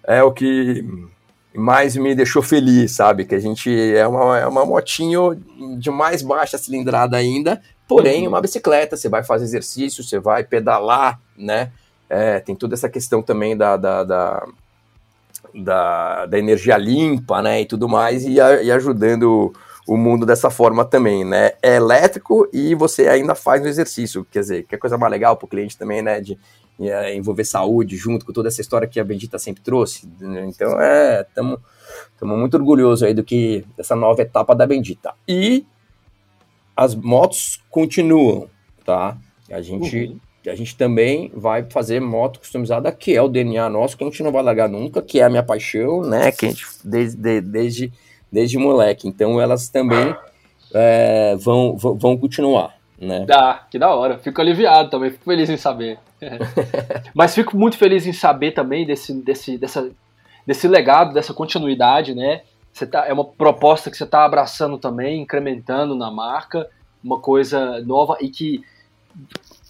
[0.04, 0.84] é o que
[1.54, 3.26] mais me deixou feliz, sabe?
[3.26, 5.36] Que a gente é uma, é uma motinho
[5.78, 8.30] de mais baixa cilindrada ainda, porém uhum.
[8.30, 11.71] uma bicicleta, você vai fazer exercício, você vai pedalar, né?
[12.10, 14.48] É, tem toda essa questão também da, da, da,
[15.56, 17.62] da, da energia limpa, né?
[17.62, 19.54] E tudo mais, e, a, e ajudando
[19.88, 21.52] o mundo dessa forma também, né?
[21.62, 25.38] É elétrico e você ainda faz o exercício, quer dizer, que é coisa mais legal
[25.38, 26.19] para o cliente também, né?
[26.19, 26.38] De,
[26.80, 30.10] é, envolver saúde junto com toda essa história que a Bendita sempre trouxe.
[30.19, 30.45] Né?
[30.48, 31.60] Então, é, estamos
[32.21, 35.13] muito orgulhosos aí do que dessa nova etapa da Bendita.
[35.28, 35.65] E
[36.76, 38.50] as motos continuam,
[38.84, 39.17] tá?
[39.50, 40.52] A gente uhum.
[40.52, 44.24] a gente também vai fazer moto customizada, que é o DNA nosso, que a gente
[44.24, 46.32] não vai largar nunca, que é a minha paixão, né?
[46.32, 47.93] Que a gente desde, desde
[48.36, 49.08] desde moleque.
[49.08, 50.13] Então elas também
[50.74, 52.76] é, vão, vão continuar.
[53.00, 53.26] Né?
[53.26, 54.19] Dá, que da hora.
[54.19, 55.98] Fico aliviado também, fico feliz em saber.
[57.15, 59.89] Mas fico muito feliz em saber também desse, desse, dessa,
[60.45, 62.41] desse legado, dessa continuidade, né?
[62.71, 66.69] Você tá, é uma proposta que você está abraçando também, incrementando na marca,
[67.02, 68.62] uma coisa nova e que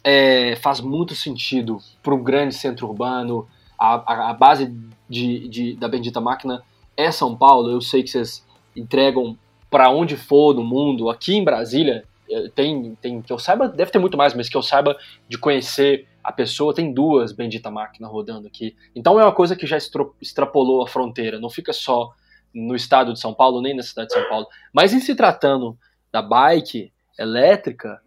[0.03, 3.47] é, faz muito sentido para um grande centro urbano.
[3.77, 4.73] A, a, a base
[5.07, 6.63] de, de, da Bendita Máquina
[6.97, 7.69] é São Paulo.
[7.69, 8.44] Eu sei que vocês
[8.75, 9.37] entregam
[9.69, 11.09] para onde for no mundo.
[11.09, 14.57] Aqui em Brasília, eh, tem, tem que eu saiba, deve ter muito mais, mas que
[14.57, 18.75] eu saiba de conhecer a pessoa, tem duas bendita máquina rodando aqui.
[18.95, 19.77] Então é uma coisa que já
[20.21, 22.11] extrapolou a fronteira, não fica só
[22.53, 24.47] no estado de São Paulo, nem na cidade de São Paulo.
[24.73, 25.77] Mas em se tratando
[26.11, 28.01] da bike elétrica,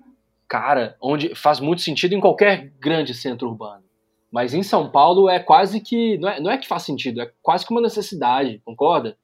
[0.48, 3.84] cara, onde faz muito sentido em qualquer grande centro urbano.
[4.32, 6.18] Mas em São Paulo é quase que.
[6.18, 9.16] Não é, não é que faz sentido, é quase que uma necessidade, concorda?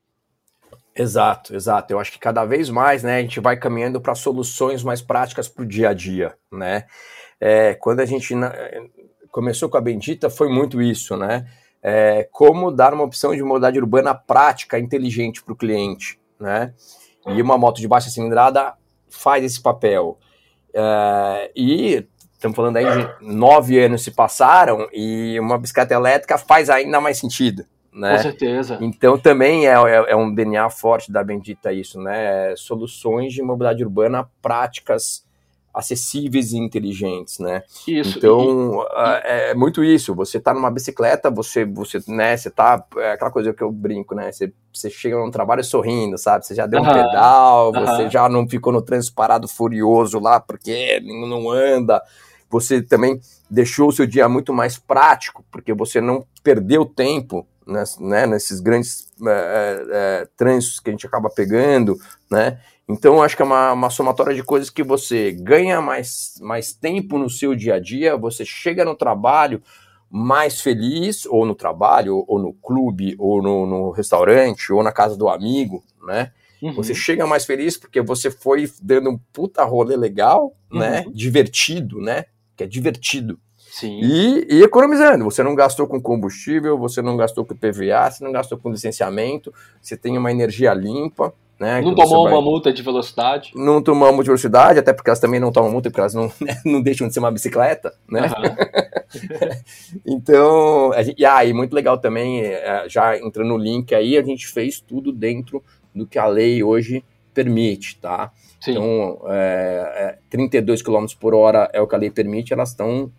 [0.97, 1.93] Exato, exato.
[1.93, 5.49] Eu acho que cada vez mais, né, a gente vai caminhando para soluções mais práticas
[5.49, 6.85] para o dia a dia, né?
[7.41, 8.33] É, quando a gente
[9.31, 11.47] começou com a Bendita, foi muito isso, né?
[11.83, 16.73] É, como dar uma opção de mobilidade urbana prática, inteligente para o cliente, né?
[17.27, 18.75] E uma moto de baixa cilindrada
[19.09, 20.19] faz esse papel.
[20.71, 26.69] Uh, e estamos falando aí de nove anos se passaram e uma bicicleta elétrica faz
[26.69, 27.65] ainda mais sentido.
[27.95, 28.17] Né?
[28.17, 28.79] Com certeza.
[28.81, 32.53] Então também é, é, é, um DNA forte da Bendita isso, né?
[32.57, 35.25] Soluções de mobilidade urbana práticas,
[35.73, 37.63] acessíveis e inteligentes, né?
[37.87, 38.19] Isso.
[38.19, 40.13] Então e, é, é, muito isso.
[40.17, 42.37] Você tá numa bicicleta, você, você, né?
[42.37, 44.33] Você tá é aquela coisa que eu brinco, né?
[44.33, 46.45] Você, você chega no trabalho sorrindo, sabe?
[46.45, 46.91] Você já deu uh -huh.
[46.91, 47.87] um pedal, uh -huh.
[47.87, 52.03] você já não ficou no trânsito parado furioso lá porque não anda
[52.55, 58.27] você também deixou o seu dia muito mais prático, porque você não perdeu tempo né,
[58.27, 61.97] nesses grandes é, é, trânsitos que a gente acaba pegando,
[62.31, 62.61] né?
[62.87, 67.19] Então, acho que é uma, uma somatória de coisas que você ganha mais, mais tempo
[67.19, 69.63] no seu dia a dia, você chega no trabalho
[70.11, 75.17] mais feliz, ou no trabalho, ou no clube, ou no, no restaurante, ou na casa
[75.17, 76.31] do amigo, né?
[76.63, 76.75] Uhum.
[76.75, 81.01] Você chega mais feliz porque você foi dando um puta rolê legal, né?
[81.01, 81.07] uhum.
[81.07, 81.13] né?
[81.13, 82.27] Divertido, né?
[82.57, 83.39] que é divertido.
[83.75, 83.99] Sim.
[84.01, 85.25] E, e, economizando.
[85.25, 89.53] Você não gastou com combustível, você não gastou com PVA, você não gastou com licenciamento,
[89.83, 91.35] você tem uma energia limpa.
[91.59, 92.33] Né, não tomou vai...
[92.33, 93.51] uma multa de velocidade.
[93.55, 96.15] Não tomou uma multa de velocidade, até porque elas também não tomam multa, porque elas
[96.15, 98.23] não, né, não deixam de ser uma bicicleta, né?
[98.23, 100.01] Uhum.
[100.07, 104.23] então, a gente, ah, e muito legal também, é, já entrando no link aí, a
[104.23, 105.61] gente fez tudo dentro
[105.93, 108.31] do que a lei hoje permite, tá?
[108.61, 108.73] Sim.
[108.73, 113.11] Então, é, é, 32 km por hora é o que a lei permite, elas estão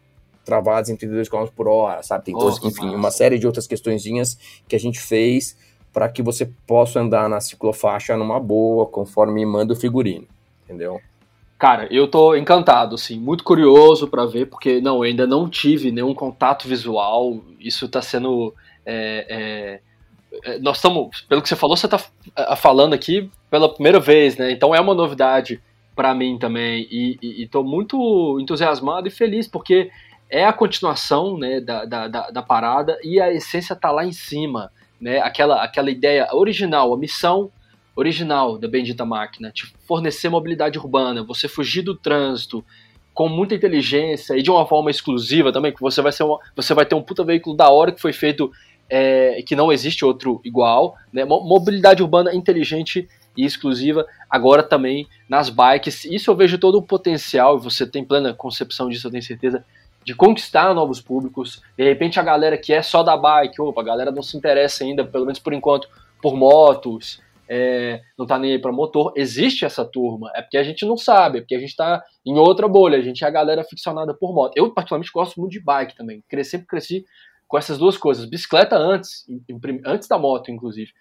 [0.45, 2.25] travadas em 32 km por hora, sabe?
[2.25, 2.97] Tem todos, enfim, massa.
[2.97, 5.57] uma série de outras questõezinhas que a gente fez
[5.91, 10.27] para que você possa andar na ciclofaixa numa boa, conforme manda o figurino,
[10.63, 11.01] entendeu?
[11.57, 15.91] Cara, eu tô encantado, assim, muito curioso para ver, porque não, eu ainda não tive
[15.91, 18.53] nenhum contato visual, isso tá sendo
[18.85, 19.79] é, é
[20.43, 21.99] é, nós estamos, pelo que você falou, você está
[22.35, 24.51] é, falando aqui pela primeira vez, né?
[24.51, 25.61] Então é uma novidade
[25.95, 29.89] para mim também e estou muito entusiasmado e feliz porque
[30.29, 34.71] é a continuação né, da, da, da, parada e a essência está lá em cima,
[34.99, 35.19] né?
[35.19, 37.51] Aquela, aquela ideia original, a missão
[37.95, 42.65] original da Bendita Máquina, te fornecer mobilidade urbana, você fugir do trânsito
[43.13, 46.73] com muita inteligência e de uma forma exclusiva também, que você vai, ser uma, você
[46.73, 48.51] vai ter um puta veículo da hora que foi feito
[48.89, 51.23] é, que não existe outro igual, né?
[51.23, 53.07] Mobilidade urbana inteligente
[53.37, 56.05] e exclusiva, agora também nas bikes.
[56.05, 59.65] Isso eu vejo todo o potencial, você tem plena concepção disso, eu tenho certeza,
[60.05, 61.63] de conquistar novos públicos.
[61.75, 64.83] De repente a galera que é só da bike, opa, a galera não se interessa
[64.83, 65.89] ainda, pelo menos por enquanto,
[66.21, 69.11] por motos, é, não tá nem aí pra motor.
[69.15, 72.37] Existe essa turma, é porque a gente não sabe, é porque a gente tá em
[72.37, 74.55] outra bolha, a gente é a galera ficcionada por moto.
[74.55, 77.05] Eu particularmente gosto muito de bike também, cresci, sempre cresci
[77.47, 78.25] com essas duas coisas.
[78.25, 79.25] Bicicleta antes,
[79.83, 80.91] antes da moto, inclusive.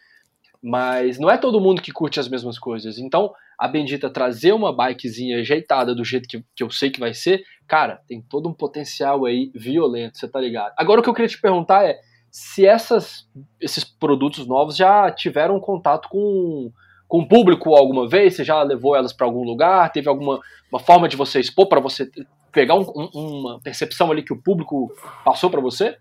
[0.63, 2.99] Mas não é todo mundo que curte as mesmas coisas.
[2.99, 7.15] Então, a Bendita trazer uma bikezinha ajeitada do jeito que, que eu sei que vai
[7.15, 10.73] ser, cara, tem todo um potencial aí violento, você tá ligado?
[10.77, 11.99] Agora, o que eu queria te perguntar é
[12.31, 13.29] se essas,
[13.61, 16.73] esses produtos novos já tiveram contato com,
[17.07, 18.35] com o público alguma vez?
[18.35, 19.93] Você já levou elas para algum lugar?
[19.93, 20.41] Teve alguma
[20.71, 22.11] uma forma de você expor para você
[22.51, 24.93] pegar um, um, uma percepção ali que o público
[25.25, 25.97] passou para você?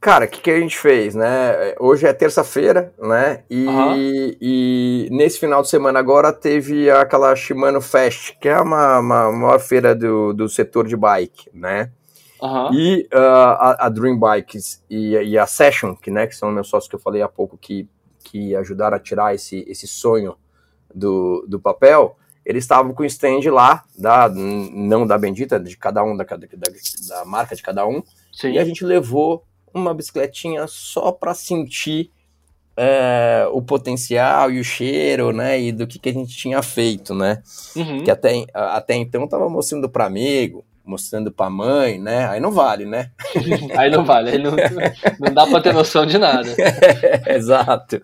[0.00, 1.74] Cara, o que, que a gente fez, né?
[1.80, 3.44] Hoje é terça-feira, né?
[3.50, 3.94] E, uhum.
[4.40, 9.58] e, nesse final de semana agora teve aquela Shimano Fest, que é uma, uma maior
[9.58, 11.90] feira do, do setor de bike, né?
[12.40, 12.74] Uhum.
[12.74, 16.68] E uh, a, a, Dream Bikes e, e, a Session, que, né, que são meus
[16.68, 17.88] sócios que eu falei há pouco que,
[18.22, 20.36] que ajudaram a tirar esse, esse sonho
[20.94, 26.04] do, do papel, eles estavam com o stand lá, da, não da Bendita, de cada
[26.04, 26.36] um, da, da,
[27.08, 28.52] da marca de cada um, Sim.
[28.52, 29.44] e a gente levou
[29.76, 32.10] uma bicicletinha só para sentir
[32.76, 37.14] é, o potencial e o cheiro, né, e do que, que a gente tinha feito,
[37.14, 37.42] né,
[37.74, 38.04] uhum.
[38.04, 42.84] que até, até então tava mostrando para amigo, mostrando para mãe, né, aí não vale,
[42.84, 43.10] né.
[43.76, 44.52] aí não vale, aí não,
[45.18, 46.48] não dá para ter noção de nada.
[46.58, 48.00] É, exato,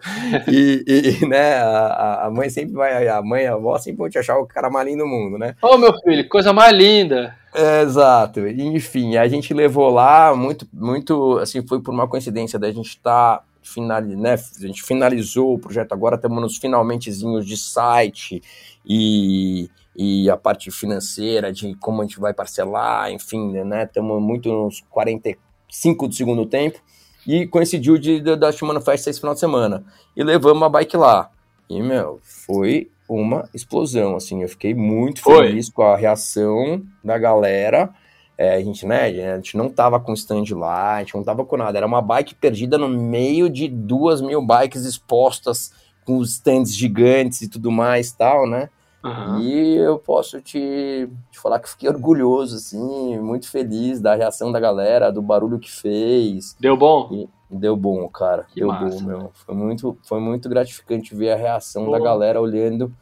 [0.48, 4.18] e, e né, a, a, mãe sempre vai, a mãe, a avó sempre vão te
[4.18, 5.54] achar o cara mais lindo do mundo, né.
[5.62, 7.36] Ô, oh, meu filho, coisa mais linda.
[7.54, 8.40] É, exato.
[8.48, 13.38] Enfim, a gente levou lá muito, muito, assim, foi por uma coincidência da gente estar
[13.38, 14.34] tá finalizando, né?
[14.34, 18.42] A gente finalizou o projeto agora, estamos nos finalmentezinhos de site
[18.84, 23.84] e, e a parte financeira de como a gente vai parcelar, enfim, né?
[23.84, 26.80] Estamos muito nos 45 do segundo tempo
[27.26, 29.84] e coincidiu de, de, da Shimano Fest esse final de semana.
[30.16, 31.30] E levamos a bike lá.
[31.68, 35.74] E, meu, foi uma explosão, assim, eu fiquei muito feliz Foi.
[35.74, 37.90] com a reação da galera,
[38.36, 41.44] é, a gente, né, a gente não tava com stand lá, a gente não tava
[41.44, 45.72] com nada, era uma bike perdida no meio de duas mil bikes expostas
[46.04, 48.68] com os stands gigantes e tudo mais tal, né?
[49.04, 49.40] Uhum.
[49.40, 54.60] E eu posso te, te, falar que fiquei orgulhoso, assim, muito feliz da reação da
[54.60, 56.56] galera, do barulho que fez.
[56.60, 57.08] Deu bom?
[57.10, 58.44] E deu bom, cara.
[58.44, 59.30] Que deu massa, bom, meu.
[59.34, 62.92] Foi muito, foi muito gratificante ver a reação da galera olhando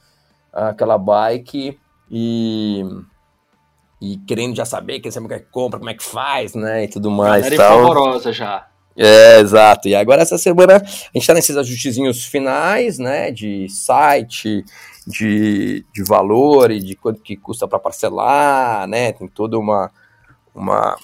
[0.52, 1.78] aquela bike
[2.10, 2.84] e
[4.00, 6.54] e querendo já saber, querendo saber o que, é que compra, como é que faz,
[6.54, 7.44] né, e tudo mais.
[7.44, 7.78] Galera tal.
[7.80, 8.66] favorosa já.
[8.96, 9.88] É, exato.
[9.88, 14.64] E agora essa semana a gente tá nesses ajustezinhos finais, né, de site,
[15.10, 19.12] de, de valor e de quanto que custa para parcelar, né?
[19.12, 19.90] Tem toda uma,
[20.54, 20.96] uma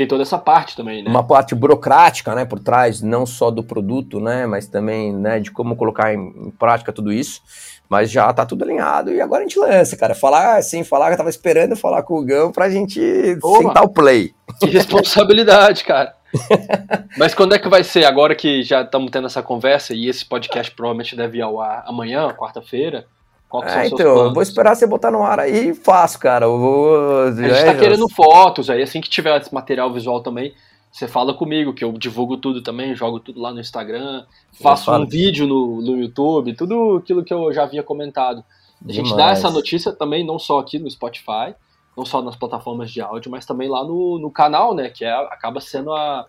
[0.00, 1.10] tem toda essa parte também, né?
[1.10, 5.50] Uma parte burocrática, né, por trás, não só do produto, né, mas também, né, de
[5.50, 7.42] como colocar em, em prática tudo isso.
[7.86, 10.14] Mas já tá tudo alinhado e agora a gente lança, cara.
[10.14, 13.00] Falar assim, falar que eu tava esperando falar com o Gão pra gente
[13.42, 14.32] Opa, sentar o play.
[14.58, 16.14] Que responsabilidade, cara.
[17.18, 18.04] Mas quando é que vai ser?
[18.04, 21.82] Agora que já estamos tendo essa conversa e esse podcast provavelmente deve ir ao ar
[21.86, 23.06] amanhã, quarta-feira.
[23.50, 26.46] Qual que é, então, eu vou esperar você botar no ar aí e faço, cara.
[26.46, 27.22] Eu vou...
[27.24, 30.54] A gente tá querendo fotos aí, assim que tiver esse material visual também,
[30.90, 35.04] você fala comigo, que eu divulgo tudo também, jogo tudo lá no Instagram, faço um
[35.04, 38.44] vídeo no, no YouTube, tudo aquilo que eu já havia comentado.
[38.88, 41.54] A gente dá essa notícia também, não só aqui no Spotify,
[41.96, 44.88] não só nas plataformas de áudio, mas também lá no, no canal, né?
[44.88, 46.24] Que é, acaba sendo a.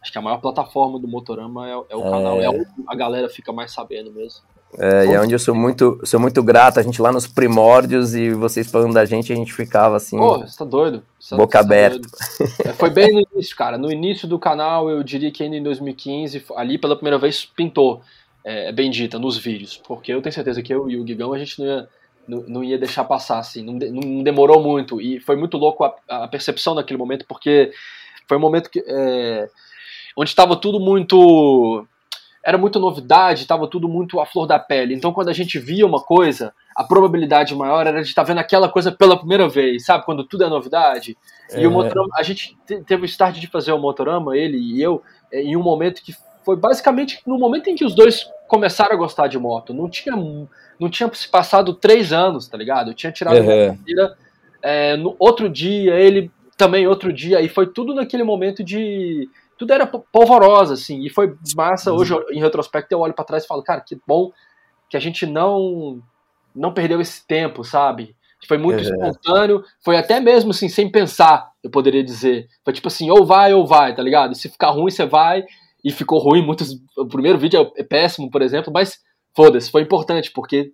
[0.00, 2.10] Acho que a maior plataforma do Motorama é, é o é...
[2.10, 4.42] canal, é onde a galera fica mais sabendo mesmo.
[4.78, 8.14] É, e é onde eu sou muito, sou muito grato, a gente lá nos primórdios
[8.14, 10.18] e vocês falando da gente, a gente ficava assim.
[10.18, 11.02] Pô, você tá doido?
[11.18, 12.06] Você tá- boca tá aberta.
[12.64, 13.78] É, foi bem no início, cara.
[13.78, 18.02] No início do canal, eu diria que ainda em 2015, ali pela primeira vez pintou
[18.44, 19.76] é, Bendita nos vídeos.
[19.76, 21.88] Porque eu tenho certeza que eu e o Gigão a gente não ia,
[22.28, 23.62] não, não ia deixar passar, assim.
[23.62, 25.00] Não, não, demorou muito.
[25.00, 27.72] E foi muito louco a, a, percepção naquele momento, porque
[28.28, 28.84] foi um momento que.
[28.86, 29.48] É,
[30.16, 31.86] onde estava tudo muito
[32.46, 34.94] era muita novidade, estava tudo muito à flor da pele.
[34.94, 38.38] Então, quando a gente via uma coisa, a probabilidade maior era de estar tá vendo
[38.38, 40.04] aquela coisa pela primeira vez, sabe?
[40.04, 41.18] Quando tudo é novidade.
[41.50, 41.60] É.
[41.60, 41.72] E o é.
[41.72, 42.56] Motorama, a gente
[42.86, 46.14] teve o start de fazer o Motorama, ele e eu, é, em um momento que
[46.44, 49.74] foi basicamente no momento em que os dois começaram a gostar de moto.
[49.74, 52.92] Não tinha, não tinha se passado três anos, tá ligado?
[52.92, 53.64] Eu tinha tirado uhum.
[53.64, 54.16] a carteira
[54.62, 59.72] é, no outro dia, ele também outro dia, e foi tudo naquele momento de tudo
[59.72, 61.92] era polvorosa, assim, e foi massa.
[61.92, 64.30] Hoje, em retrospecto, eu olho para trás e falo, cara, que bom
[64.88, 66.02] que a gente não
[66.54, 68.16] não perdeu esse tempo, sabe?
[68.46, 68.82] Foi muito é.
[68.82, 72.46] espontâneo, foi até mesmo assim, sem pensar, eu poderia dizer.
[72.64, 74.32] Foi tipo assim, ou vai ou vai, tá ligado?
[74.32, 75.44] E se ficar ruim, você vai,
[75.82, 76.44] e ficou ruim.
[76.44, 79.00] Muitos, o primeiro vídeo é péssimo, por exemplo, mas
[79.34, 80.72] foda-se, foi importante, porque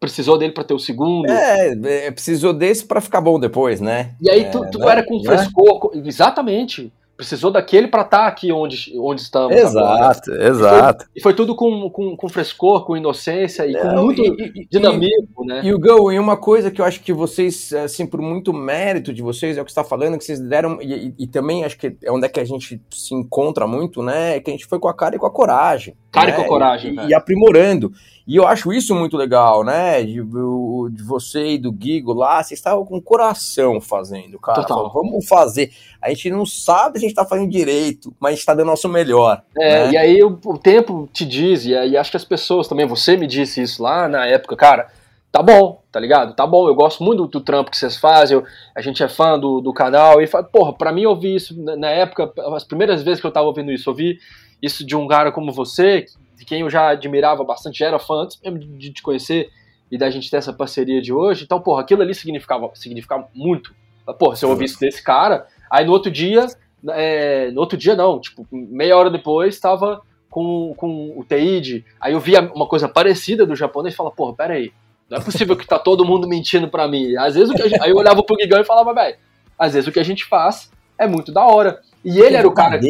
[0.00, 1.30] precisou dele para ter o segundo.
[1.30, 4.16] É, é precisou desse para ficar bom depois, né?
[4.20, 4.90] E aí tu, tu né?
[4.90, 5.24] era com né?
[5.24, 9.56] frescor, exatamente precisou daquele para estar tá aqui onde, onde estamos.
[9.56, 10.48] Exato, agora.
[10.48, 11.04] exato.
[11.04, 14.66] E foi, e foi, tudo com, com, com, frescor, com inocência e com muito e,
[14.70, 15.60] dinamismo, e, né?
[15.64, 19.12] E o Go, e uma coisa que eu acho que vocês, assim, por muito mérito
[19.12, 21.78] de vocês, é o que você está falando, que vocês deram, e, e, também acho
[21.78, 24.36] que é onde é que a gente se encontra muito, né?
[24.36, 25.96] É que a gente foi com a cara e com a coragem.
[26.10, 26.32] Cara né?
[26.32, 27.92] e com a coragem, e, e aprimorando.
[28.26, 30.02] E eu acho isso muito legal, né?
[30.02, 34.62] De, de você e do Guigo lá, vocês estavam com o coração fazendo, cara.
[34.62, 34.92] Total.
[34.92, 35.72] vamos fazer.
[36.00, 38.88] A gente não sabe gente tá fazendo direito, mas a gente tá dando o nosso
[38.88, 39.42] melhor.
[39.58, 39.92] É, né?
[39.92, 43.16] e aí o, o, tempo te diz, e aí acho que as pessoas também, você
[43.16, 44.88] me disse isso lá na época, cara,
[45.30, 46.34] tá bom, tá ligado?
[46.34, 49.08] Tá bom, eu gosto muito do, do trampo que vocês fazem, eu, a gente é
[49.08, 53.02] fã do, do canal, e porra, pra mim ouvir isso na, na época, as primeiras
[53.02, 54.18] vezes que eu tava ouvindo isso, ouvir
[54.60, 58.22] isso de um cara como você, de quem eu já admirava bastante, já era fã
[58.22, 59.50] antes mesmo de te conhecer
[59.92, 61.44] e da gente ter essa parceria de hoje.
[61.44, 63.74] Então, porra, aquilo ali significava, significava muito.
[64.18, 66.46] Porra, se eu ouvisse desse cara, aí no outro dia,
[66.90, 72.12] é, no outro dia não, tipo, meia hora depois, estava com, com o Teide, aí
[72.14, 74.72] eu via uma coisa parecida do japonês e falava, porra, pera aí,
[75.08, 77.16] não é possível que tá todo mundo mentindo pra mim.
[77.16, 79.16] Às vezes, gente, aí eu olhava pro Gigão e falava, velho,
[79.58, 81.80] às vezes o que a gente faz é muito da hora.
[82.04, 82.80] E ele era o cara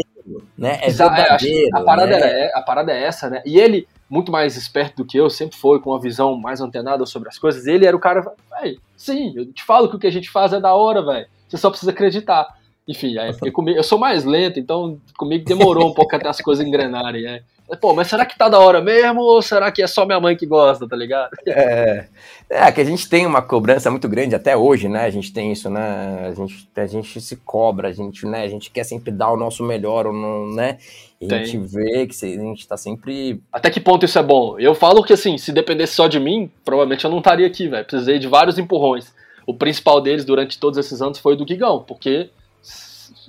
[0.56, 0.78] né?
[0.80, 2.40] É, é a parada, né?
[2.40, 3.42] é, a parada é essa, né?
[3.44, 7.04] E ele, muito mais esperto do que eu, sempre foi com uma visão mais antenada
[7.06, 7.66] sobre as coisas.
[7.66, 8.20] Ele era o cara,
[8.60, 11.26] velho, sim, eu te falo que o que a gente faz é da hora, velho.
[11.48, 12.46] Você só precisa acreditar.
[12.86, 16.66] Enfim, aí, comigo, eu sou mais lento, então comigo demorou um pouco até as coisas
[16.66, 17.42] engrenarem, né?
[17.80, 20.36] Pô, mas será que tá da hora mesmo ou será que é só minha mãe
[20.36, 21.30] que gosta, tá ligado?
[21.46, 22.06] É,
[22.50, 25.04] é que a gente tem uma cobrança muito grande até hoje, né?
[25.04, 26.26] A gente tem isso, né?
[26.28, 28.42] A gente, a gente se cobra, a gente, né?
[28.42, 30.76] A gente quer sempre dar o nosso melhor, ou não, né?
[31.18, 33.40] E a gente vê que a gente tá sempre.
[33.50, 34.58] Até que ponto isso é bom?
[34.58, 37.86] Eu falo que assim, se dependesse só de mim, provavelmente eu não estaria aqui, velho.
[37.86, 39.14] Precisei de vários empurrões.
[39.46, 42.28] O principal deles durante todos esses anos foi o do Gigão, porque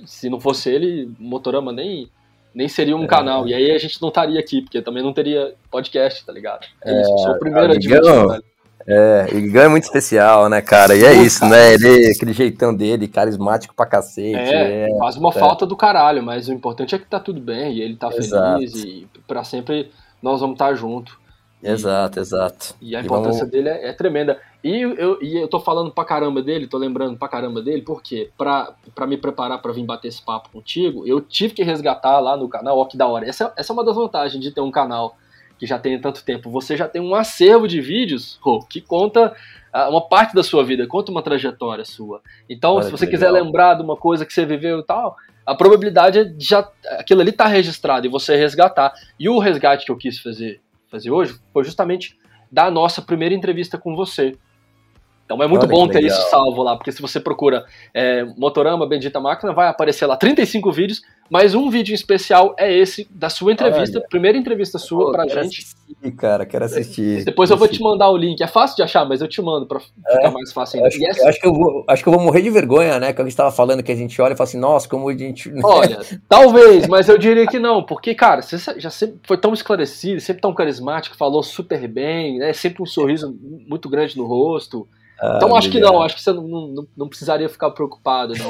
[0.06, 2.08] se não fosse ele, Motorama nem
[2.54, 3.06] nem seria um é.
[3.08, 3.48] canal.
[3.48, 6.64] E aí a gente não estaria aqui, porque também não teria podcast, tá ligado?
[6.84, 8.44] É, isso, sou o primeiro a admitir, velho.
[8.86, 10.94] É, o Igão é muito especial, né, cara?
[10.94, 11.52] E é Pô, isso, cara.
[11.52, 11.74] né?
[11.74, 14.36] Ele, aquele jeitão dele, carismático pra cacete.
[14.36, 15.32] É, é faz uma é.
[15.32, 18.58] falta do caralho, mas o importante é que tá tudo bem e ele tá Exato.
[18.58, 19.90] feliz e pra sempre
[20.22, 21.18] nós vamos estar tá junto.
[21.64, 22.74] Exato, exato.
[22.80, 23.50] E a importância vamos...
[23.50, 24.38] dele é, é, tremenda.
[24.62, 28.30] E eu, e eu tô falando pra caramba dele, tô lembrando pra caramba dele, porque
[28.36, 32.36] pra, pra me preparar pra vir bater esse papo contigo, eu tive que resgatar lá
[32.36, 33.26] no canal, ó que da hora.
[33.26, 35.16] Essa, essa é uma das vantagens de ter um canal
[35.58, 36.50] que já tem tanto tempo.
[36.50, 38.38] Você já tem um acervo de vídeos
[38.68, 39.34] que conta
[39.74, 42.20] uh, uma parte da sua vida, conta uma trajetória sua.
[42.48, 45.54] Então, Olha se você quiser lembrar de uma coisa que você viveu e tal, a
[45.54, 48.92] probabilidade é de já aquilo ali tá registrado e você resgatar.
[49.18, 50.60] E o resgate que eu quis fazer
[50.94, 52.16] fazer hoje foi justamente
[52.50, 54.32] da nossa primeira entrevista com você.
[55.34, 56.16] Então é muito Olha bom ter legal.
[56.16, 60.70] isso salvo lá, porque se você procura é, Motorama Bendita Máquina, vai aparecer lá 35
[60.70, 64.08] vídeos, mas um vídeo especial é esse da sua entrevista, Olha.
[64.08, 65.60] primeira entrevista sua Pô, pra gente.
[65.60, 67.24] Assistir, cara, quero assistir.
[67.24, 68.40] Depois eu vou te mandar o link.
[68.42, 70.88] É fácil de achar, mas eu te mando pra é, ficar mais fácil ainda.
[70.88, 71.28] Acho, essa...
[71.28, 73.12] acho, que eu vou, acho que eu vou morrer de vergonha, né?
[73.12, 75.16] Que a gente tava falando que a gente olha e fala assim, nossa, como a
[75.16, 75.52] gente.
[75.64, 80.20] Olha, talvez, mas eu diria que não, porque, cara, você já sempre foi tão esclarecido,
[80.20, 82.52] sempre tão carismático, falou super bem, né?
[82.52, 83.34] Sempre um sorriso
[83.66, 84.86] muito grande no rosto.
[85.20, 88.48] Ah, então acho que não, acho que você não, não, não precisaria ficar preocupado, não.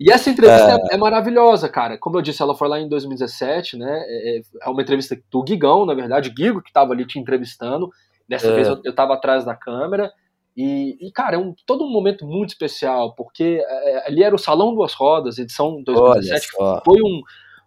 [0.00, 0.92] e essa entrevista é.
[0.92, 0.94] é.
[0.94, 0.96] é.
[0.96, 1.98] maravilhosa, cara.
[1.98, 4.02] Como eu disse, ela foi lá em 2017, né?
[4.06, 7.90] É, é uma entrevista do Gigão, na verdade, o Gigo que estava ali te entrevistando.
[8.28, 8.54] Dessa é.
[8.54, 10.10] vez eu, estava atrás da câmera.
[10.56, 14.38] E, e, cara, é um, todo um momento muito especial, porque é, ali era o
[14.38, 16.46] Salão Duas Rodas, edição 2017,
[16.84, 17.20] foi um,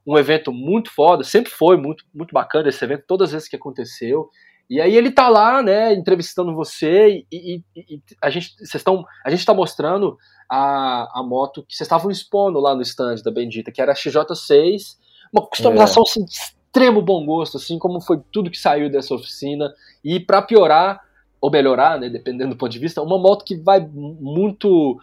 [0.07, 3.57] um evento muito foda, sempre foi muito, muito bacana esse evento, todas as vezes que
[3.57, 4.30] aconteceu.
[4.70, 9.30] E aí ele tá lá, né, entrevistando você e, e, e a gente estão a
[9.30, 10.18] gente está mostrando
[10.49, 13.95] a, a moto que vocês estavam expondo lá no stand da Bendita, que era a
[13.95, 14.97] XJ6,
[15.32, 16.09] uma customização é.
[16.09, 19.74] assim, de extremo bom gosto, assim como foi tudo que saiu dessa oficina.
[20.03, 21.01] E para piorar
[21.39, 24.99] ou melhorar, né, dependendo do ponto de vista, uma moto que vai muito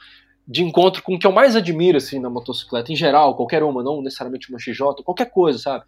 [0.47, 3.83] de encontro com o que eu mais admiro assim na motocicleta em geral, qualquer uma,
[3.83, 5.85] não necessariamente uma XJ, qualquer coisa, sabe?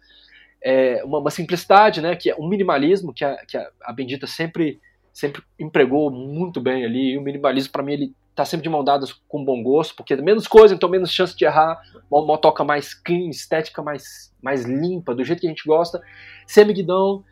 [0.63, 4.27] É, uma, uma, simplicidade, né, que é um minimalismo que a, que a, a Bendita
[4.27, 4.79] sempre,
[5.13, 7.13] sempre empregou muito bem ali.
[7.13, 10.15] E o minimalismo, para mim, ele tá sempre de mão dadas com bom gosto, porque
[10.15, 15.15] menos coisa, então menos chance de errar, uma motoca mais clean, estética mais, mais limpa,
[15.15, 15.99] do jeito que a gente gosta,
[16.45, 17.23] semi-guidão,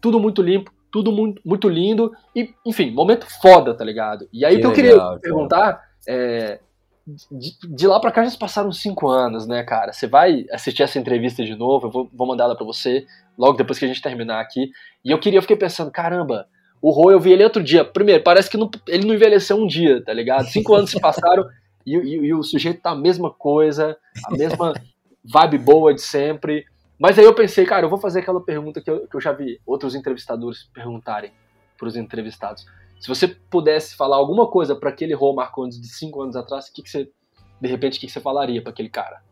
[0.00, 4.26] tudo muito limpo, tudo muito, muito lindo, e, enfim, momento foda, tá ligado?
[4.32, 6.58] E aí que que eu legal, queria perguntar é,
[7.06, 9.92] de, de, lá pra cá já se passaram cinco anos, né, cara?
[9.92, 13.06] Você vai assistir essa entrevista de novo, eu vou, vou mandar ela pra você,
[13.38, 14.70] logo depois que a gente terminar aqui.
[15.04, 16.48] E eu queria, eu fiquei pensando, caramba,
[16.82, 17.84] o Roy, eu vi ele outro dia.
[17.84, 20.46] Primeiro, parece que não, ele não envelheceu um dia, tá ligado?
[20.46, 21.48] Cinco anos se passaram
[21.86, 23.96] e, e, e, o sujeito tá a mesma coisa,
[24.26, 24.74] a mesma
[25.24, 26.66] vibe boa de sempre.
[26.98, 29.32] Mas aí eu pensei, cara, eu vou fazer aquela pergunta que eu, que eu já
[29.32, 31.30] vi outros entrevistadores perguntarem
[31.78, 32.66] pros entrevistados.
[33.00, 36.72] Se você pudesse falar alguma coisa para aquele Rô Marcondes de cinco anos atrás, o
[36.72, 37.10] que, que você,
[37.60, 39.22] de repente, o que, que você falaria para aquele cara?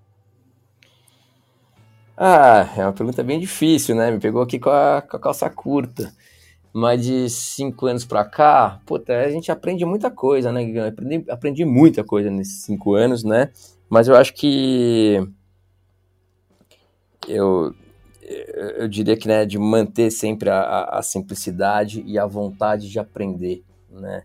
[2.16, 4.10] Ah, é uma pergunta bem difícil, né?
[4.10, 6.14] Me pegou aqui com a, com a calça curta.
[6.72, 10.62] Mas de cinco anos para cá, puta, a gente aprende muita coisa, né?
[10.88, 13.50] Aprendi, aprendi muita coisa nesses cinco anos, né?
[13.88, 15.24] Mas eu acho que
[17.28, 17.72] eu
[18.26, 23.62] eu diria que né, de manter sempre a, a, simplicidade e a vontade de aprender,
[23.90, 24.22] né?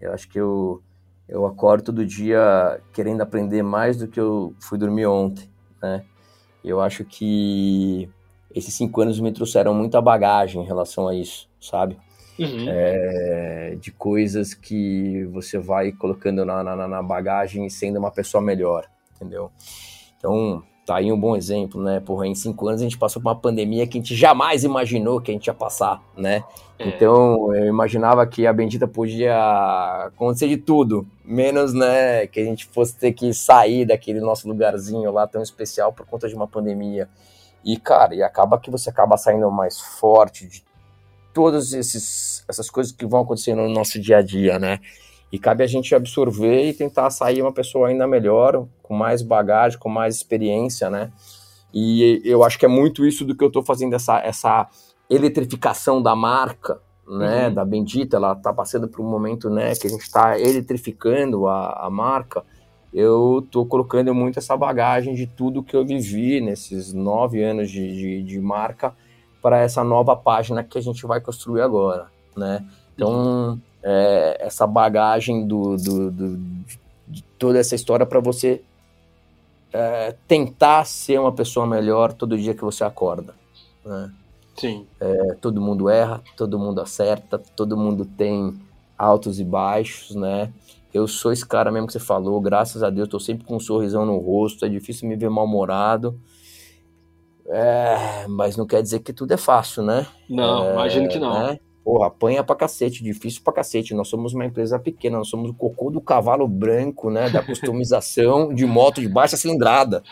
[0.00, 0.82] Eu acho que eu,
[1.28, 5.48] eu acordo todo dia querendo aprender mais do que eu fui dormir ontem,
[5.82, 6.04] né?
[6.64, 8.10] Eu acho que
[8.52, 11.96] esses cinco anos me trouxeram muita bagagem em relação a isso, sabe?
[12.38, 12.66] Uhum.
[12.68, 18.42] É, de coisas que você vai colocando na, na, na bagagem e sendo uma pessoa
[18.42, 19.50] melhor, entendeu?
[20.18, 21.98] Então, Tá aí um bom exemplo, né?
[21.98, 25.20] Porra, em cinco anos a gente passou por uma pandemia que a gente jamais imaginou
[25.20, 26.44] que a gente ia passar, né?
[26.78, 26.86] É.
[26.86, 29.34] Então, eu imaginava que a Bendita podia
[30.06, 35.10] acontecer de tudo, menos, né, que a gente fosse ter que sair daquele nosso lugarzinho
[35.10, 37.08] lá tão especial por conta de uma pandemia.
[37.64, 40.62] E, cara, e acaba que você acaba saindo mais forte de
[41.34, 44.78] todas essas coisas que vão acontecendo no nosso dia a dia, né?
[45.32, 49.78] E cabe a gente absorver e tentar sair uma pessoa ainda melhor, com mais bagagem,
[49.78, 51.12] com mais experiência, né?
[51.74, 54.68] E eu acho que é muito isso do que eu estou fazendo, essa, essa
[55.10, 57.48] eletrificação da marca, né?
[57.48, 57.54] Uhum.
[57.54, 59.74] Da Bendita, ela está passando por um momento, né?
[59.74, 62.44] Que a gente está eletrificando a, a marca.
[62.92, 67.94] Eu estou colocando muito essa bagagem de tudo que eu vivi nesses nove anos de,
[67.94, 68.94] de, de marca
[69.42, 72.06] para essa nova página que a gente vai construir agora,
[72.36, 72.64] né?
[72.94, 76.36] Então, é, essa bagagem do, do, do,
[77.06, 78.60] de toda essa história para você
[79.72, 83.32] é, tentar ser uma pessoa melhor todo dia que você acorda.
[83.84, 84.12] Né?
[84.56, 84.84] Sim.
[84.98, 88.58] É, todo mundo erra, todo mundo acerta, todo mundo tem
[88.98, 90.52] altos e baixos, né?
[90.92, 93.60] Eu sou esse cara mesmo que você falou, graças a Deus, tô sempre com um
[93.60, 96.18] sorrisão no rosto, é difícil me ver mal-humorado.
[97.48, 100.08] É, mas não quer dizer que tudo é fácil, né?
[100.28, 101.32] Não, é, imagino que não.
[101.32, 101.60] Né?
[101.86, 103.94] Porra, apanha pra cacete, difícil pra cacete.
[103.94, 107.30] Nós somos uma empresa pequena, nós somos o cocô do cavalo branco, né?
[107.30, 110.02] Da customização de moto de baixa cilindrada.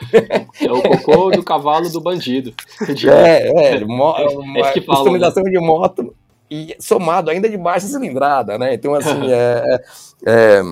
[0.62, 2.54] É o cocô do cavalo do bandido.
[3.10, 5.50] É, é, mo, é uma é customização né?
[5.50, 6.14] de moto
[6.48, 8.74] e somado ainda de baixa cilindrada, né?
[8.74, 9.84] Então, assim, é,
[10.24, 10.62] é,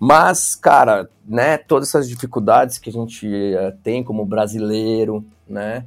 [0.00, 5.84] Mas, cara, né, todas essas dificuldades que a gente é, tem como brasileiro, né?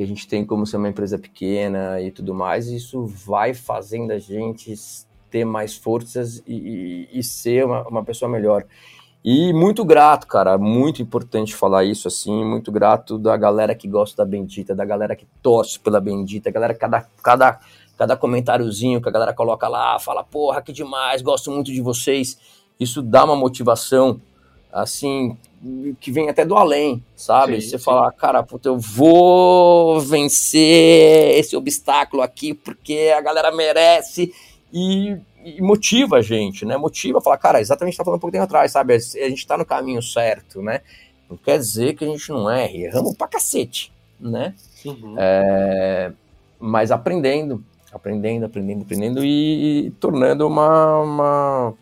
[0.00, 4.12] Que a gente tem como ser uma empresa pequena e tudo mais, isso vai fazendo
[4.12, 4.74] a gente
[5.28, 6.54] ter mais forças e,
[7.12, 8.64] e, e ser uma, uma, pessoa melhor.
[9.22, 14.24] E muito grato, cara, muito importante falar isso assim, muito grato da galera que gosta
[14.24, 17.60] da Bendita, da galera que torce pela Bendita, galera cada cada
[17.98, 22.38] cada comentáriozinho que a galera coloca lá, fala, porra, que demais, gosto muito de vocês.
[22.80, 24.18] Isso dá uma motivação
[24.72, 25.36] assim
[26.00, 27.60] que vem até do além, sabe?
[27.60, 27.84] Sim, Você sim.
[27.84, 34.32] falar, cara, puta, eu vou vencer esse obstáculo aqui porque a galera merece
[34.72, 36.76] e, e motiva a gente, né?
[36.76, 38.94] Motiva, falar, cara, exatamente tá falando um pouquinho atrás, sabe?
[38.94, 40.80] A gente tá no caminho certo, né?
[41.28, 44.54] Não quer dizer que a gente não erre, erramos pra cacete, né?
[44.84, 45.14] Uhum.
[45.18, 46.10] É,
[46.58, 47.62] mas aprendendo,
[47.92, 51.74] aprendendo, aprendendo, aprendendo e, e tornando uma, uma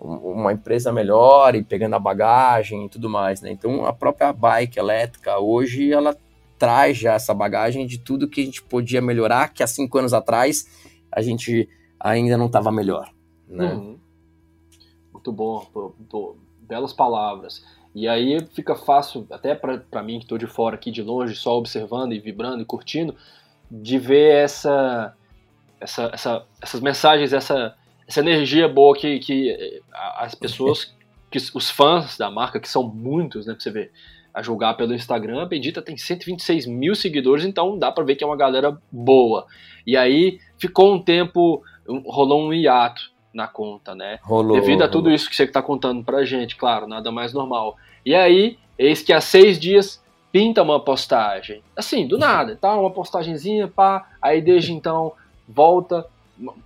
[0.00, 3.50] uma empresa melhor e pegando a bagagem e tudo mais, né?
[3.50, 6.16] Então a própria bike elétrica hoje ela
[6.58, 10.14] traz já essa bagagem de tudo que a gente podia melhorar, que há cinco anos
[10.14, 10.66] atrás
[11.12, 13.10] a gente ainda não estava melhor,
[13.46, 13.74] né?
[13.74, 13.98] Uhum.
[15.12, 15.66] Muito bom,
[16.60, 17.64] belas palavras.
[17.94, 21.58] E aí fica fácil, até para mim que estou de fora aqui de longe, só
[21.58, 23.14] observando e vibrando e curtindo,
[23.70, 25.14] de ver essa,
[25.80, 27.74] essa, essa essas mensagens, essa
[28.10, 29.80] essa energia boa que, que eh,
[30.16, 30.92] as pessoas,
[31.30, 33.92] que os fãs da marca, que são muitos, né, pra você ver,
[34.34, 38.24] a julgar pelo Instagram, a Bendita tem 126 mil seguidores, então dá pra ver que
[38.24, 39.46] é uma galera boa.
[39.86, 41.62] E aí ficou um tempo,
[42.04, 44.18] rolou um hiato na conta, né?
[44.22, 45.14] Rolou, Devido a tudo rolou.
[45.14, 47.76] isso que você tá contando pra gente, claro, nada mais normal.
[48.04, 50.02] E aí, eis que há seis dias
[50.32, 51.62] pinta uma postagem.
[51.76, 52.74] Assim, do nada, tá?
[52.74, 54.08] Uma postagenzinha, pá.
[54.20, 55.12] Aí desde então
[55.48, 56.06] volta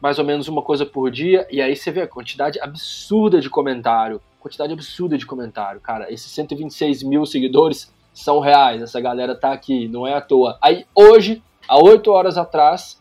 [0.00, 3.50] mais ou menos uma coisa por dia, e aí você vê a quantidade absurda de
[3.50, 4.20] comentário.
[4.40, 5.80] Quantidade absurda de comentário.
[5.80, 10.56] Cara, esses 126 mil seguidores são reais, essa galera tá aqui, não é à toa.
[10.62, 13.00] Aí hoje, há 8 horas atrás,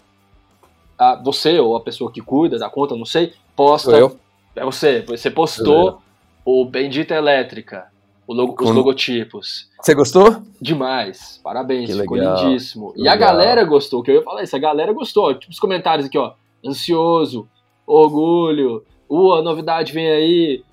[0.97, 3.91] a, você ou a pessoa que cuida da conta, não sei, posta.
[3.91, 4.17] Eu?
[4.55, 6.01] É você, você postou
[6.45, 7.87] o Bendita Elétrica,
[8.27, 9.69] logo, os logotipos.
[9.81, 10.41] Você gostou?
[10.61, 11.39] Demais.
[11.43, 12.45] Parabéns, que ficou legal.
[12.45, 12.93] lindíssimo.
[12.95, 13.13] E legal.
[13.13, 15.33] a galera gostou, que eu ia falar isso, a galera gostou.
[15.35, 16.33] Tipo, os comentários aqui, ó
[16.65, 17.47] ansioso,
[17.85, 20.63] orgulho, uh, a novidade vem aí,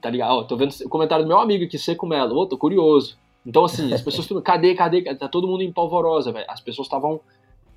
[0.00, 0.32] tá ligado?
[0.32, 3.18] Ó, tô vendo o comentário do meu amigo aqui, Seco Melo, ô, tô curioso.
[3.46, 5.02] Então, assim, as pessoas cadê, cadê?
[5.14, 6.46] Tá todo mundo em polvorosa, velho.
[6.48, 7.20] As pessoas estavam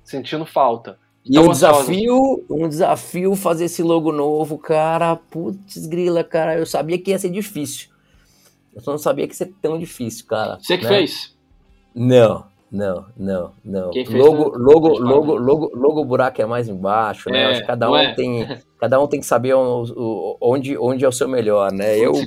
[0.02, 0.98] sentindo falta.
[1.24, 5.14] E um desafio, um desafio fazer esse logo novo, cara.
[5.14, 6.58] Putz, grila, cara.
[6.58, 7.90] Eu sabia que ia ser difícil.
[8.74, 10.58] Eu só não sabia que ia ser tão difícil, cara.
[10.58, 10.88] Você que né?
[10.88, 11.36] fez?
[11.94, 12.46] Não.
[12.70, 13.90] Não, não, não.
[14.10, 17.42] Logo, logo, logo, logo, logo, o buraco é mais embaixo, né?
[17.42, 18.14] É, Acho que cada um é.
[18.14, 18.46] tem,
[18.78, 21.98] cada um tem que saber onde, onde é o seu melhor, né?
[21.98, 22.26] eu de,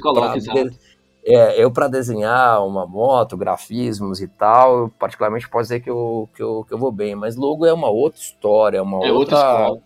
[1.24, 6.42] é, eu para desenhar uma moto, grafismos e tal, particularmente pode dizer que eu, que
[6.42, 9.68] eu, que eu vou bem, mas logo é uma outra história, é uma é outra,
[9.68, 9.82] outra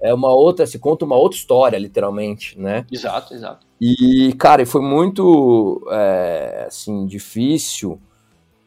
[0.00, 2.86] é uma outra, se conta uma outra história, literalmente, né?
[2.90, 3.66] Exato, exato.
[3.80, 8.00] E cara, foi muito é, assim difícil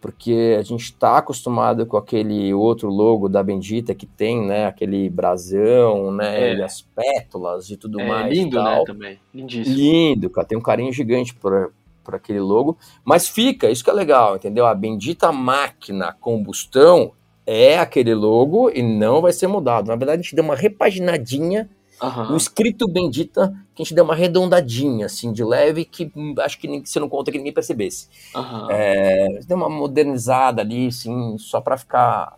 [0.02, 5.08] porque a gente está acostumado com aquele outro logo da Bendita que tem, né, aquele
[5.12, 6.56] brasão, né, é.
[6.56, 8.34] e as pétalas e tudo é, mais.
[8.34, 9.20] Lindo, né, também.
[9.32, 9.76] Lindíssimo.
[9.76, 11.72] Lindo, cara, tem um carinho gigante por,
[12.04, 12.76] por aquele logo,
[13.06, 14.66] mas fica, isso que é legal, entendeu?
[14.66, 17.12] A Bendita Máquina Combustão
[17.46, 19.88] é aquele logo e não vai ser mudado.
[19.88, 21.70] Na verdade, a gente deu uma repaginadinha
[22.02, 22.34] Uhum.
[22.34, 26.82] O escrito bendita, que a gente deu uma arredondadinha, assim, de leve, que acho que
[26.84, 28.08] você não conta que ninguém percebesse.
[28.36, 28.68] Uhum.
[28.72, 32.36] É, deu uma modernizada ali, assim, só para ficar.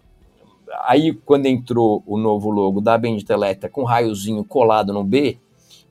[0.86, 5.38] Aí, quando entrou o novo logo da Bendita Elétrica com um raiozinho colado no B,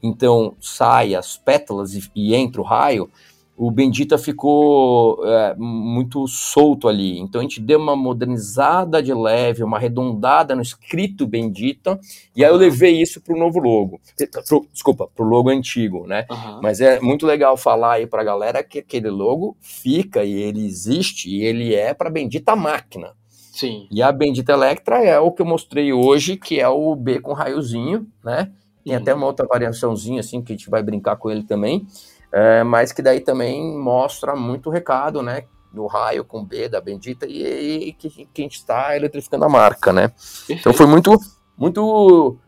[0.02, 3.08] então sai as pétalas e, e entra o raio,
[3.56, 7.18] o Bendita ficou é, muito solto ali.
[7.18, 12.00] Então a gente deu uma modernizada de leve, uma arredondada no escrito Bendita,
[12.34, 14.00] e aí eu levei isso para o novo logo.
[14.48, 16.26] Pro, desculpa, para o logo antigo, né?
[16.30, 16.60] Uhum.
[16.62, 20.64] Mas é muito legal falar aí para a galera que aquele logo fica e ele
[20.64, 23.12] existe e ele é para Bendita Máquina.
[23.52, 23.86] Sim.
[23.90, 27.34] E a Bendita Electra é o que eu mostrei hoje, que é o B com
[27.34, 28.50] raiozinho, né?
[28.82, 29.00] Tem uhum.
[29.00, 31.86] até uma outra variaçãozinha assim que a gente vai brincar com ele também.
[32.32, 35.44] É, mas que daí também mostra muito recado, né?
[35.70, 39.48] Do raio com B da Bendita e, e que, que a gente está eletrificando a
[39.48, 40.10] marca, né?
[40.48, 41.18] Então foi muito,
[41.56, 42.38] muito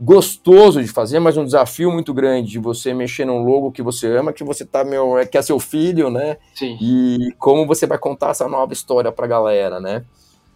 [0.00, 4.06] gostoso de fazer, mas um desafio muito grande de você mexer num logo que você
[4.16, 6.36] ama, que você tá meu, é, que é seu filho, né?
[6.54, 6.76] Sim.
[6.80, 10.04] E como você vai contar essa nova história para a galera, né?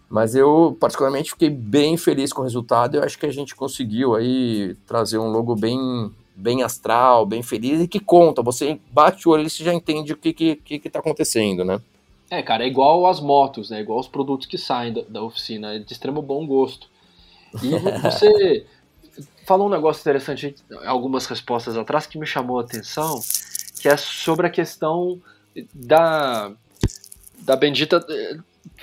[0.09, 2.95] Mas eu particularmente fiquei bem feliz com o resultado.
[2.95, 7.81] Eu acho que a gente conseguiu aí trazer um logo bem bem astral, bem feliz
[7.81, 8.41] e que conta.
[8.41, 11.63] Você bate o olho e você já entende o que, que, que, que tá acontecendo,
[11.63, 11.79] né?
[12.29, 13.81] É, cara, é igual as motos, né?
[13.81, 16.87] Igual os produtos que saem da, da oficina, é de extremo bom gosto.
[17.61, 17.69] E
[18.01, 18.65] você
[19.45, 20.55] falou um negócio interessante,
[20.85, 23.19] algumas respostas atrás, que me chamou a atenção,
[23.79, 25.21] que é sobre a questão
[25.73, 26.51] da,
[27.39, 28.03] da bendita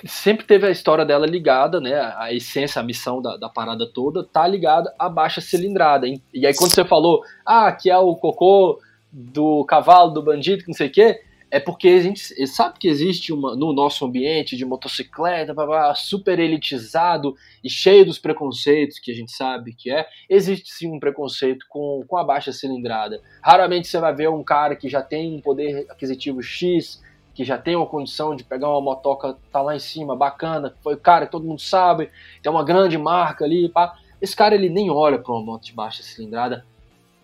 [0.05, 1.93] sempre teve a história dela ligada, né?
[2.17, 6.07] A essência, a missão da, da parada toda tá ligada à baixa cilindrada.
[6.07, 6.21] Hein?
[6.33, 8.79] E aí quando você falou, ah, que é o cocô
[9.11, 11.21] do cavalo, do bandido, que não sei o quê,
[11.51, 15.95] é porque a gente sabe que existe uma, no nosso ambiente de motocicleta, blá, blá,
[15.95, 20.99] super elitizado e cheio dos preconceitos que a gente sabe que é, existe sim um
[20.99, 23.21] preconceito com, com a baixa cilindrada.
[23.43, 27.01] Raramente você vai ver um cara que já tem um poder aquisitivo X,
[27.41, 30.95] que já tem uma condição de pegar uma motoca, tá lá em cima, bacana, foi
[30.95, 32.11] cara que todo mundo sabe,
[32.41, 33.97] tem uma grande marca ali, pá.
[34.21, 36.63] Esse cara ele nem olha para uma moto de baixa cilindrada,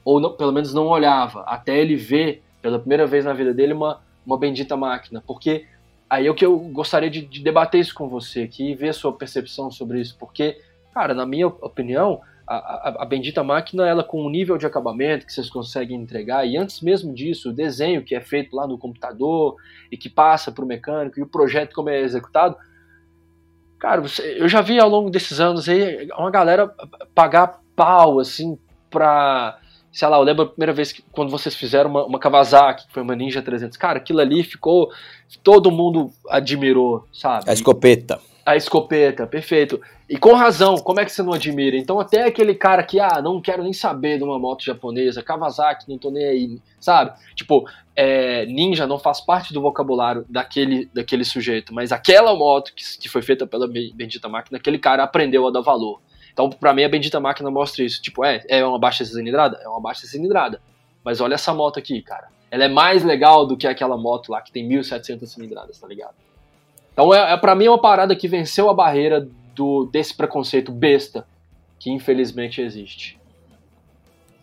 [0.03, 3.73] ou não, pelo menos não olhava, até ele ver pela primeira vez na vida dele
[3.73, 5.67] uma, uma bendita máquina, porque
[6.09, 8.89] aí é o que eu gostaria de, de debater isso com você aqui e ver
[8.89, 10.59] a sua percepção sobre isso, porque,
[10.95, 15.33] cara, na minha opinião, a, a, bendita máquina, ela com o nível de acabamento que
[15.33, 19.55] vocês conseguem entregar, e antes mesmo disso, o desenho que é feito lá no computador
[19.91, 22.55] e que passa para o mecânico, e o projeto como é executado,
[23.77, 26.73] cara, você, eu já vi ao longo desses anos aí uma galera
[27.13, 28.57] pagar pau, assim,
[28.89, 29.59] pra...
[29.91, 32.93] Sei lá, eu lembro a primeira vez que quando vocês fizeram uma, uma Kawasaki, que
[32.93, 34.91] foi uma Ninja 300, cara, aquilo ali ficou...
[35.43, 37.49] Todo mundo admirou, sabe?
[37.49, 38.19] A escopeta.
[38.47, 39.81] A escopeta, perfeito.
[40.09, 41.75] E com razão, como é que você não admira?
[41.75, 45.89] Então, até aquele cara que, ah, não quero nem saber de uma moto japonesa, Kawasaki,
[45.89, 47.11] não tô nem aí, sabe?
[47.35, 52.83] Tipo, é, ninja não faz parte do vocabulário daquele, daquele sujeito, mas aquela moto que,
[52.97, 55.99] que foi feita pela Bendita Máquina, aquele cara aprendeu a dar valor.
[56.31, 58.01] Então, para mim, a Bendita Máquina mostra isso.
[58.01, 59.59] Tipo, é, é uma baixa cilindrada?
[59.61, 60.61] É uma baixa cilindrada.
[61.03, 62.29] Mas olha essa moto aqui, cara.
[62.49, 66.15] Ela é mais legal do que aquela moto lá que tem 1.700 cilindradas, tá ligado?
[66.97, 70.71] Então, é, é para mim, é uma parada que venceu a barreira do, desse preconceito
[70.71, 71.27] besta
[71.77, 73.19] que infelizmente existe.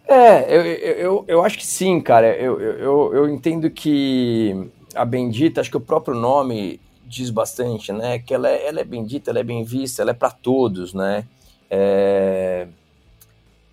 [0.06, 2.32] É, eu, eu, eu acho que sim, cara.
[2.36, 8.20] Eu, eu, eu entendo que a bendita, acho que o próprio nome diz bastante, né?
[8.20, 11.26] Que ela é, ela é bendita, ela é bem vista, ela é para todos, né?
[11.68, 12.68] É...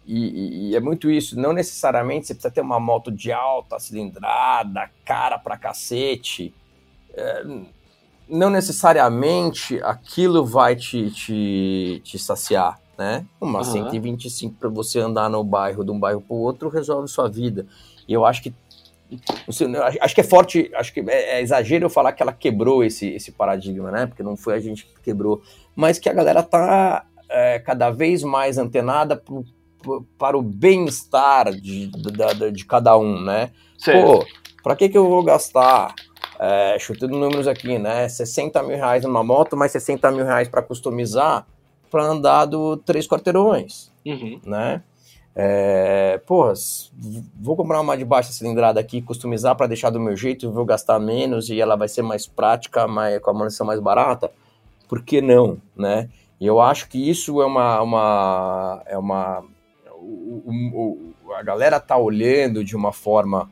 [0.08, 1.40] E, e, é muito isso.
[1.40, 6.52] Não necessariamente você precisa ter uma moto de alta cilindrada, cara pra cacete.
[7.14, 7.44] É
[8.32, 13.26] não necessariamente aquilo vai te, te, te saciar, né?
[13.40, 13.66] Uma uhum.
[13.66, 17.68] 125 para você andar no bairro de um bairro para o outro resolve sua vida.
[18.08, 18.54] E eu acho que
[20.00, 23.10] acho que é forte, acho que é, é, exagero eu falar que ela quebrou esse,
[23.10, 24.06] esse paradigma, né?
[24.06, 25.42] Porque não foi a gente que quebrou,
[25.76, 29.44] mas que a galera tá é, cada vez mais antenada pro,
[29.82, 33.52] pro, para o bem-estar de, de, de, cada um, né?
[33.78, 34.06] Certo.
[34.06, 34.26] Pô,
[34.64, 35.94] para que que eu vou gastar
[36.42, 38.10] é, chutando números aqui, né?
[38.10, 41.46] 60 mil reais numa moto, mais 60 mil reais para customizar
[41.92, 44.42] para andar do três quarteirões, uhum.
[44.44, 44.82] né?
[45.36, 46.54] É, porra,
[47.40, 51.00] vou comprar uma de baixa cilindrada aqui, customizar para deixar do meu jeito, vou gastar
[51.00, 54.32] menos e ela vai ser mais prática, mais, com a manutenção mais barata.
[54.90, 56.10] Por que não, né?
[56.40, 59.44] E eu acho que isso é uma, uma é uma
[59.92, 63.50] o, o, o, a galera tá olhando de uma forma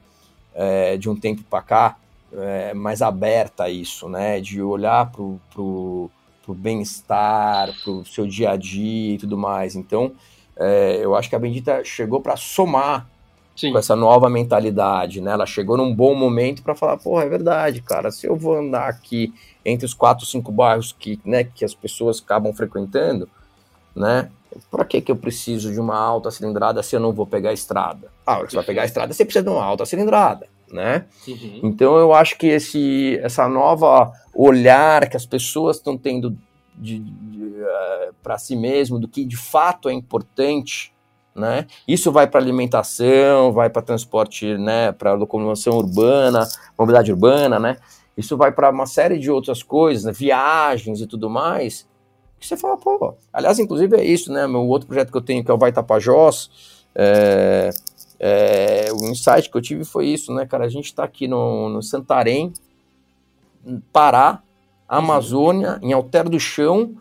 [0.55, 1.97] é, de um tempo para cá
[2.33, 4.39] é, mais aberta a isso, né?
[4.39, 6.11] De olhar pro,
[6.47, 9.75] bem-estar, pro seu dia a dia e tudo mais.
[9.75, 10.11] Então,
[10.57, 13.07] é, eu acho que a Bendita chegou para somar
[13.55, 13.71] Sim.
[13.71, 15.31] com essa nova mentalidade, né?
[15.31, 18.87] Ela chegou num bom momento para falar, porra, é verdade, cara, se eu vou andar
[18.87, 23.29] aqui entre os quatro, cinco bairros que, né, que as pessoas acabam frequentando,
[23.95, 24.29] né?
[24.71, 27.53] Para que que eu preciso de uma alta cilindrada se eu não vou pegar a
[27.53, 28.11] estrada?
[28.25, 31.05] Ah, você vai pegar a estrada, você precisa de uma alta cilindrada né?
[31.27, 31.61] Uhum.
[31.63, 36.37] Então eu acho que esse essa nova olhar que as pessoas estão tendo
[36.75, 40.93] de, de, uh, eh, para si mesmo do que de fato é importante,
[41.35, 41.67] né?
[41.87, 44.91] Isso vai para alimentação, vai para transporte, né?
[44.91, 46.47] Para locomoção urbana,
[46.77, 47.77] mobilidade urbana, né?
[48.15, 50.11] Isso vai para uma série de outras coisas, né?
[50.11, 51.87] viagens e tudo mais.
[52.39, 53.15] Que você fala, pô.
[53.31, 54.47] Aliás, inclusive é isso, né?
[54.47, 56.49] Meu outro projeto que eu tenho que é o Vai Tapajós.
[56.95, 57.69] É,
[58.19, 60.65] é, o insight que eu tive foi isso, né, cara?
[60.65, 62.51] A gente está aqui no, no Santarém,
[63.93, 64.41] Pará,
[64.87, 66.95] Amazônia, em Alter do Chão,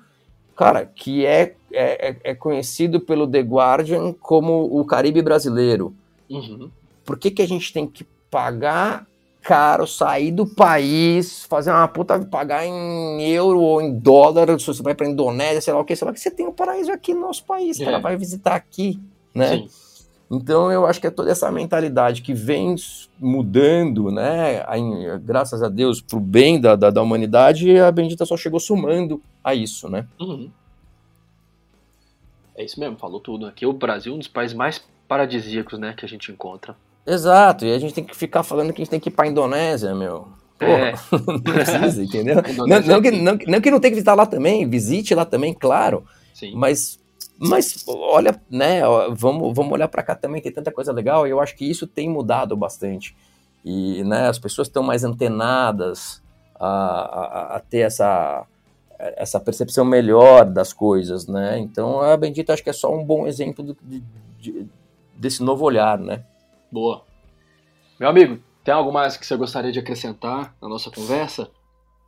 [0.55, 5.95] cara, que é, é, é conhecido pelo The Guardian como o Caribe brasileiro.
[6.31, 6.71] Uhum.
[7.05, 9.07] Por que, que a gente tem que pagar
[9.43, 14.83] caro, sair do país, fazer uma puta, pagar em euro ou em dólar, se você
[14.83, 17.14] vai pra Indonésia, sei lá o que, sei lá, que você tem um paraíso aqui
[17.14, 17.85] no nosso país, é.
[17.85, 19.01] cara, vai visitar aqui,
[19.35, 19.57] né?
[19.57, 19.69] Sim.
[20.31, 22.74] Então eu acho que é toda essa mentalidade que vem
[23.18, 24.62] mudando, né?
[25.22, 29.55] Graças a Deus, pro bem da, da, da, humanidade, a Bendita só chegou somando a
[29.55, 30.07] isso, né?
[30.20, 30.51] Uhum.
[32.55, 33.47] É isso mesmo, falou tudo.
[33.47, 36.76] Aqui é o Brasil um dos países mais paradisíacos, né, que a gente encontra.
[37.07, 39.26] Exato, e a gente tem que ficar falando que a gente tem que ir pra
[39.26, 40.29] Indonésia, meu.
[40.61, 40.93] é.
[41.26, 42.37] não precisa, entendeu?
[42.66, 45.55] não, não, que, não, não que não tem que visitar lá também, visite lá também,
[45.55, 46.05] claro.
[46.35, 46.53] Sim.
[46.55, 47.01] Mas
[47.39, 48.82] mas olha, né,
[49.12, 51.86] vamos, vamos olhar para cá também, tem tanta coisa legal, e eu acho que isso
[51.86, 53.16] tem mudado bastante.
[53.64, 56.22] E né, as pessoas estão mais antenadas
[56.59, 58.45] a, a, a, ter essa,
[58.99, 61.59] essa percepção melhor das coisas, né?
[61.59, 64.03] Então a Bendita acho que é só um bom exemplo de,
[64.39, 64.66] de,
[65.14, 66.24] desse novo olhar, né?
[66.70, 67.05] Boa.
[68.01, 71.51] Meu amigo, tem algo mais que você gostaria de acrescentar na nossa conversa?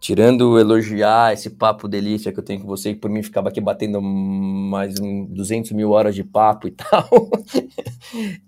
[0.00, 3.60] Tirando elogiar esse papo delícia que eu tenho com você, que por mim ficava aqui
[3.60, 7.06] batendo mais um 200 mil horas de papo e tal.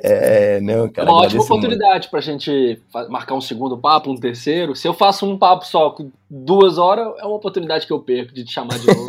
[0.01, 1.07] é, não, cara.
[1.07, 2.81] É uma ótima oportunidade para a gente
[3.11, 4.75] marcar um segundo papo, um terceiro.
[4.75, 8.33] Se eu faço um papo só com duas horas, é uma oportunidade que eu perco
[8.33, 9.07] de te chamar de novo.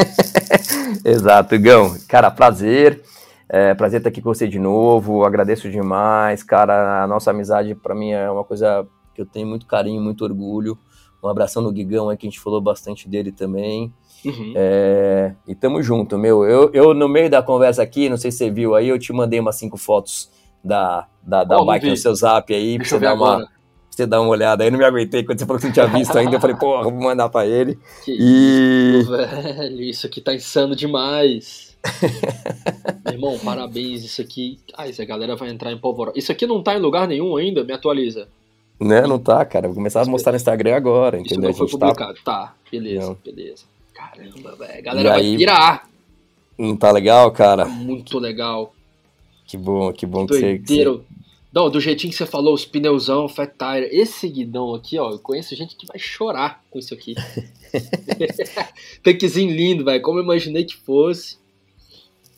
[1.05, 1.95] Exato, Gão.
[2.09, 3.01] Cara, prazer.
[3.47, 5.23] É, prazer estar aqui com você de novo.
[5.23, 7.03] Agradeço demais, cara.
[7.03, 8.85] A nossa amizade para mim é uma coisa
[9.15, 10.77] que eu tenho muito carinho, muito orgulho.
[11.23, 13.93] Um abração no Guigão aí, que a gente falou bastante dele também.
[14.25, 14.53] Uhum.
[14.55, 16.43] É, e tamo junto, meu.
[16.43, 19.13] Eu, eu, no meio da conversa aqui, não sei se você viu aí, eu te
[19.13, 20.29] mandei umas cinco fotos
[20.63, 23.47] da, da, da oh, bike no seu zap aí, pra você dar uma.
[23.89, 26.17] Você dar uma olhada aí, não me aguentei quando você falou que não tinha visto
[26.17, 26.35] ainda.
[26.35, 27.77] Eu falei, porra, vou mandar pra ele.
[28.03, 29.01] Que e...
[29.01, 31.77] isso, velho, isso aqui tá insano demais.
[33.05, 34.03] Meu irmão, parabéns.
[34.03, 34.59] Isso aqui.
[34.75, 36.17] Ah, essa galera vai entrar em polvorosa.
[36.17, 38.27] Isso aqui não tá em lugar nenhum ainda, me atualiza.
[38.79, 39.67] Né, não tá, cara.
[39.67, 41.49] Vou começar a mostrar no Instagram agora, entendeu?
[41.49, 42.19] Isso não foi tá publicado.
[42.23, 43.17] Tá, tá beleza, não.
[43.23, 43.63] beleza.
[43.93, 44.83] Caramba, velho.
[44.83, 45.89] Galera vai aí, pirar.
[46.57, 47.65] Não tá legal, cara?
[47.65, 48.73] Tá muito legal.
[49.45, 51.01] Que bom, que bom que, que você...
[51.53, 53.87] Não, do jeitinho que você falou, os pneuzão, fat tire.
[53.95, 57.13] Esse guidão aqui, ó, eu conheço gente que vai chorar com isso aqui.
[59.03, 60.01] Tanquezinho lindo, velho.
[60.01, 61.37] Como eu imaginei que fosse.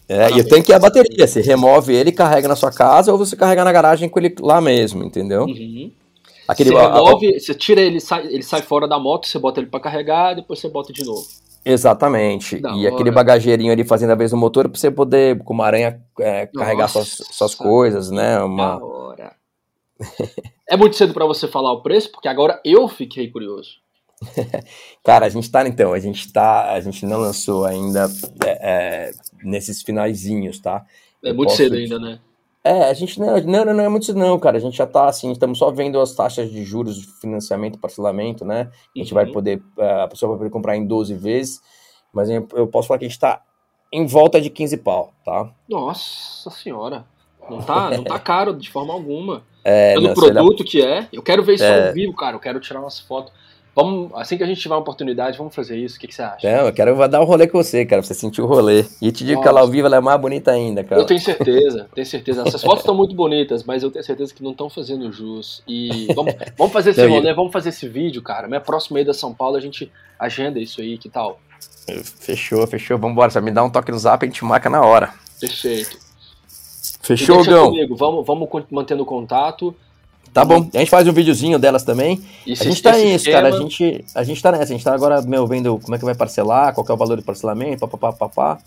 [0.07, 1.25] É, e o tanque é a bateria.
[1.25, 4.59] Você remove ele, carrega na sua casa ou você carrega na garagem com ele lá
[4.59, 5.45] mesmo, entendeu?
[5.45, 5.89] Uhum.
[6.47, 9.59] Aquele, você remove, a, você tira ele, sai, ele sai fora da moto, você bota
[9.59, 11.25] ele para carregar, depois você bota de novo.
[11.65, 12.59] Exatamente.
[12.59, 12.93] Da e hora.
[12.93, 16.45] aquele bagageirinho ali fazendo a vez no motor para você poder, com uma aranha, é,
[16.45, 18.39] carregar suas, suas coisas, né?
[18.39, 18.77] Uma...
[18.77, 19.35] Da hora.
[20.69, 23.77] é muito cedo para você falar o preço, porque agora eu fiquei curioso.
[25.03, 28.07] Cara, a gente tá, então, a gente tá, a gente não lançou ainda
[28.45, 29.11] é, é,
[29.43, 30.85] nesses finalzinhos, tá?
[31.23, 32.19] É eu muito cedo ainda, né?
[32.65, 34.57] É, a gente não, não, não, é muito não, cara.
[34.57, 38.71] A gente já tá assim, estamos só vendo as taxas de juros, financiamento, parcelamento, né?
[38.95, 39.15] A gente uhum.
[39.21, 41.61] vai poder, é, a pessoa vai poder comprar em 12 vezes,
[42.11, 43.43] mas eu posso falar que a gente tá
[43.93, 45.47] em volta de 15 pau, tá?
[45.69, 47.05] Nossa senhora.
[47.47, 49.43] Não tá, não tá caro de forma alguma.
[49.67, 51.07] É, Pelo não, produto que é.
[51.11, 51.87] Eu quero ver isso é...
[51.87, 52.35] ao vivo, cara.
[52.35, 53.33] Eu quero tirar umas fotos.
[53.75, 55.97] Vamos, assim que a gente tiver uma oportunidade, vamos fazer isso.
[55.97, 56.49] O que, que você acha?
[56.49, 58.85] Não, eu quero dar um rolê com você, cara, pra você sentir o rolê.
[59.01, 59.43] E te digo Nossa.
[59.43, 61.01] que ela ao vivo ela é mais bonita ainda, cara.
[61.01, 62.43] Eu tenho certeza, tenho certeza.
[62.47, 65.61] Essas fotos estão muito bonitas, mas eu tenho certeza que não estão fazendo jus.
[65.67, 68.47] E vamos, vamos fazer esse rolê, vamos fazer esse vídeo, cara.
[68.47, 71.37] Minha próxima ida a São Paulo, a gente agenda isso aí, que tal?
[72.21, 72.97] Fechou, fechou.
[72.97, 75.13] Vambora, você me dá um toque no zap e a gente marca na hora.
[75.37, 75.97] Perfeito.
[77.01, 77.73] Fechou, Gão?
[77.97, 79.75] Vamos, vamos mantendo contato.
[80.35, 80.69] Tá bom.
[80.73, 82.21] A gente faz um videozinho delas também.
[82.45, 83.43] Isso, a gente tá nisso, esquema...
[83.43, 83.55] cara.
[83.55, 84.63] A gente, a gente tá nessa.
[84.63, 87.15] A gente tá agora, meu, vendo como é que vai parcelar, qual é o valor
[87.15, 88.59] de parcelamento, papapá, papá.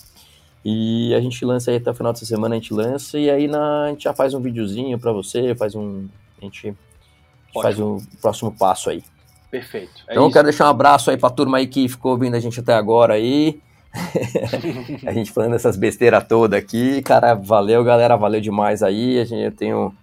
[0.64, 3.18] E a gente lança aí até o final dessa semana, a gente lança.
[3.18, 6.08] E aí na, a gente já faz um videozinho pra você, faz um.
[6.40, 9.04] A gente, a gente faz um próximo passo aí.
[9.50, 9.92] Perfeito.
[10.08, 10.32] É então, isso.
[10.32, 13.12] quero deixar um abraço aí pra turma aí que ficou ouvindo a gente até agora
[13.12, 13.60] aí.
[15.06, 17.02] a gente falando essas besteiras todas aqui.
[17.02, 18.16] Cara, valeu, galera.
[18.16, 19.20] Valeu demais aí.
[19.20, 19.94] A gente, eu tenho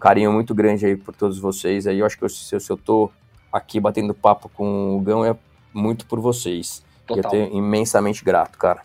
[0.00, 1.86] carinho muito grande aí por todos vocês.
[1.86, 3.10] Aí eu acho que eu, se, eu, se eu tô
[3.52, 5.36] aqui batendo papo com o Gão é
[5.72, 6.82] muito por vocês.
[7.06, 7.22] Total.
[7.22, 8.82] Eu tenho imensamente grato, cara.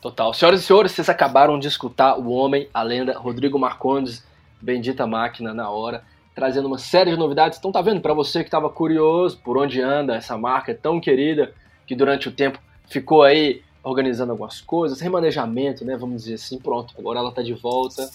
[0.00, 0.34] Total.
[0.34, 4.26] Senhoras e senhores, vocês acabaram de escutar o homem, a lenda, Rodrigo Marcondes,
[4.60, 6.02] bendita máquina na hora,
[6.34, 7.58] trazendo uma série de novidades.
[7.58, 11.54] Então tá vendo, para você que estava curioso por onde anda essa marca tão querida,
[11.86, 16.94] que durante o tempo ficou aí organizando algumas coisas, remanejamento, né, vamos dizer assim, pronto,
[16.98, 18.08] agora ela tá de volta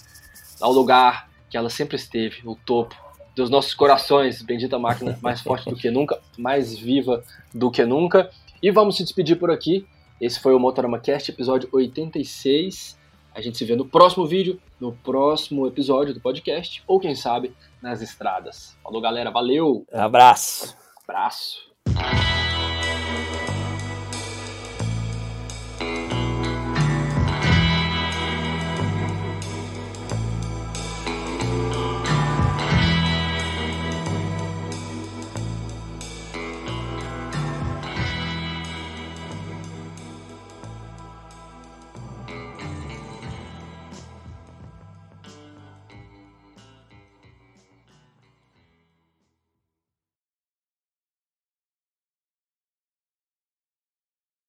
[0.62, 2.96] ao lugar que ela sempre esteve, o topo
[3.36, 8.30] dos nossos corações, bendita máquina, mais forte do que nunca, mais viva do que nunca.
[8.62, 9.86] E vamos se despedir por aqui.
[10.22, 12.98] Esse foi o Motorama Cast, episódio 86.
[13.34, 17.54] A gente se vê no próximo vídeo, no próximo episódio do podcast, ou quem sabe,
[17.82, 18.76] nas estradas.
[18.84, 19.30] Falou, galera.
[19.30, 19.86] Valeu!
[19.92, 20.76] Abraço!
[21.08, 21.68] Abraço!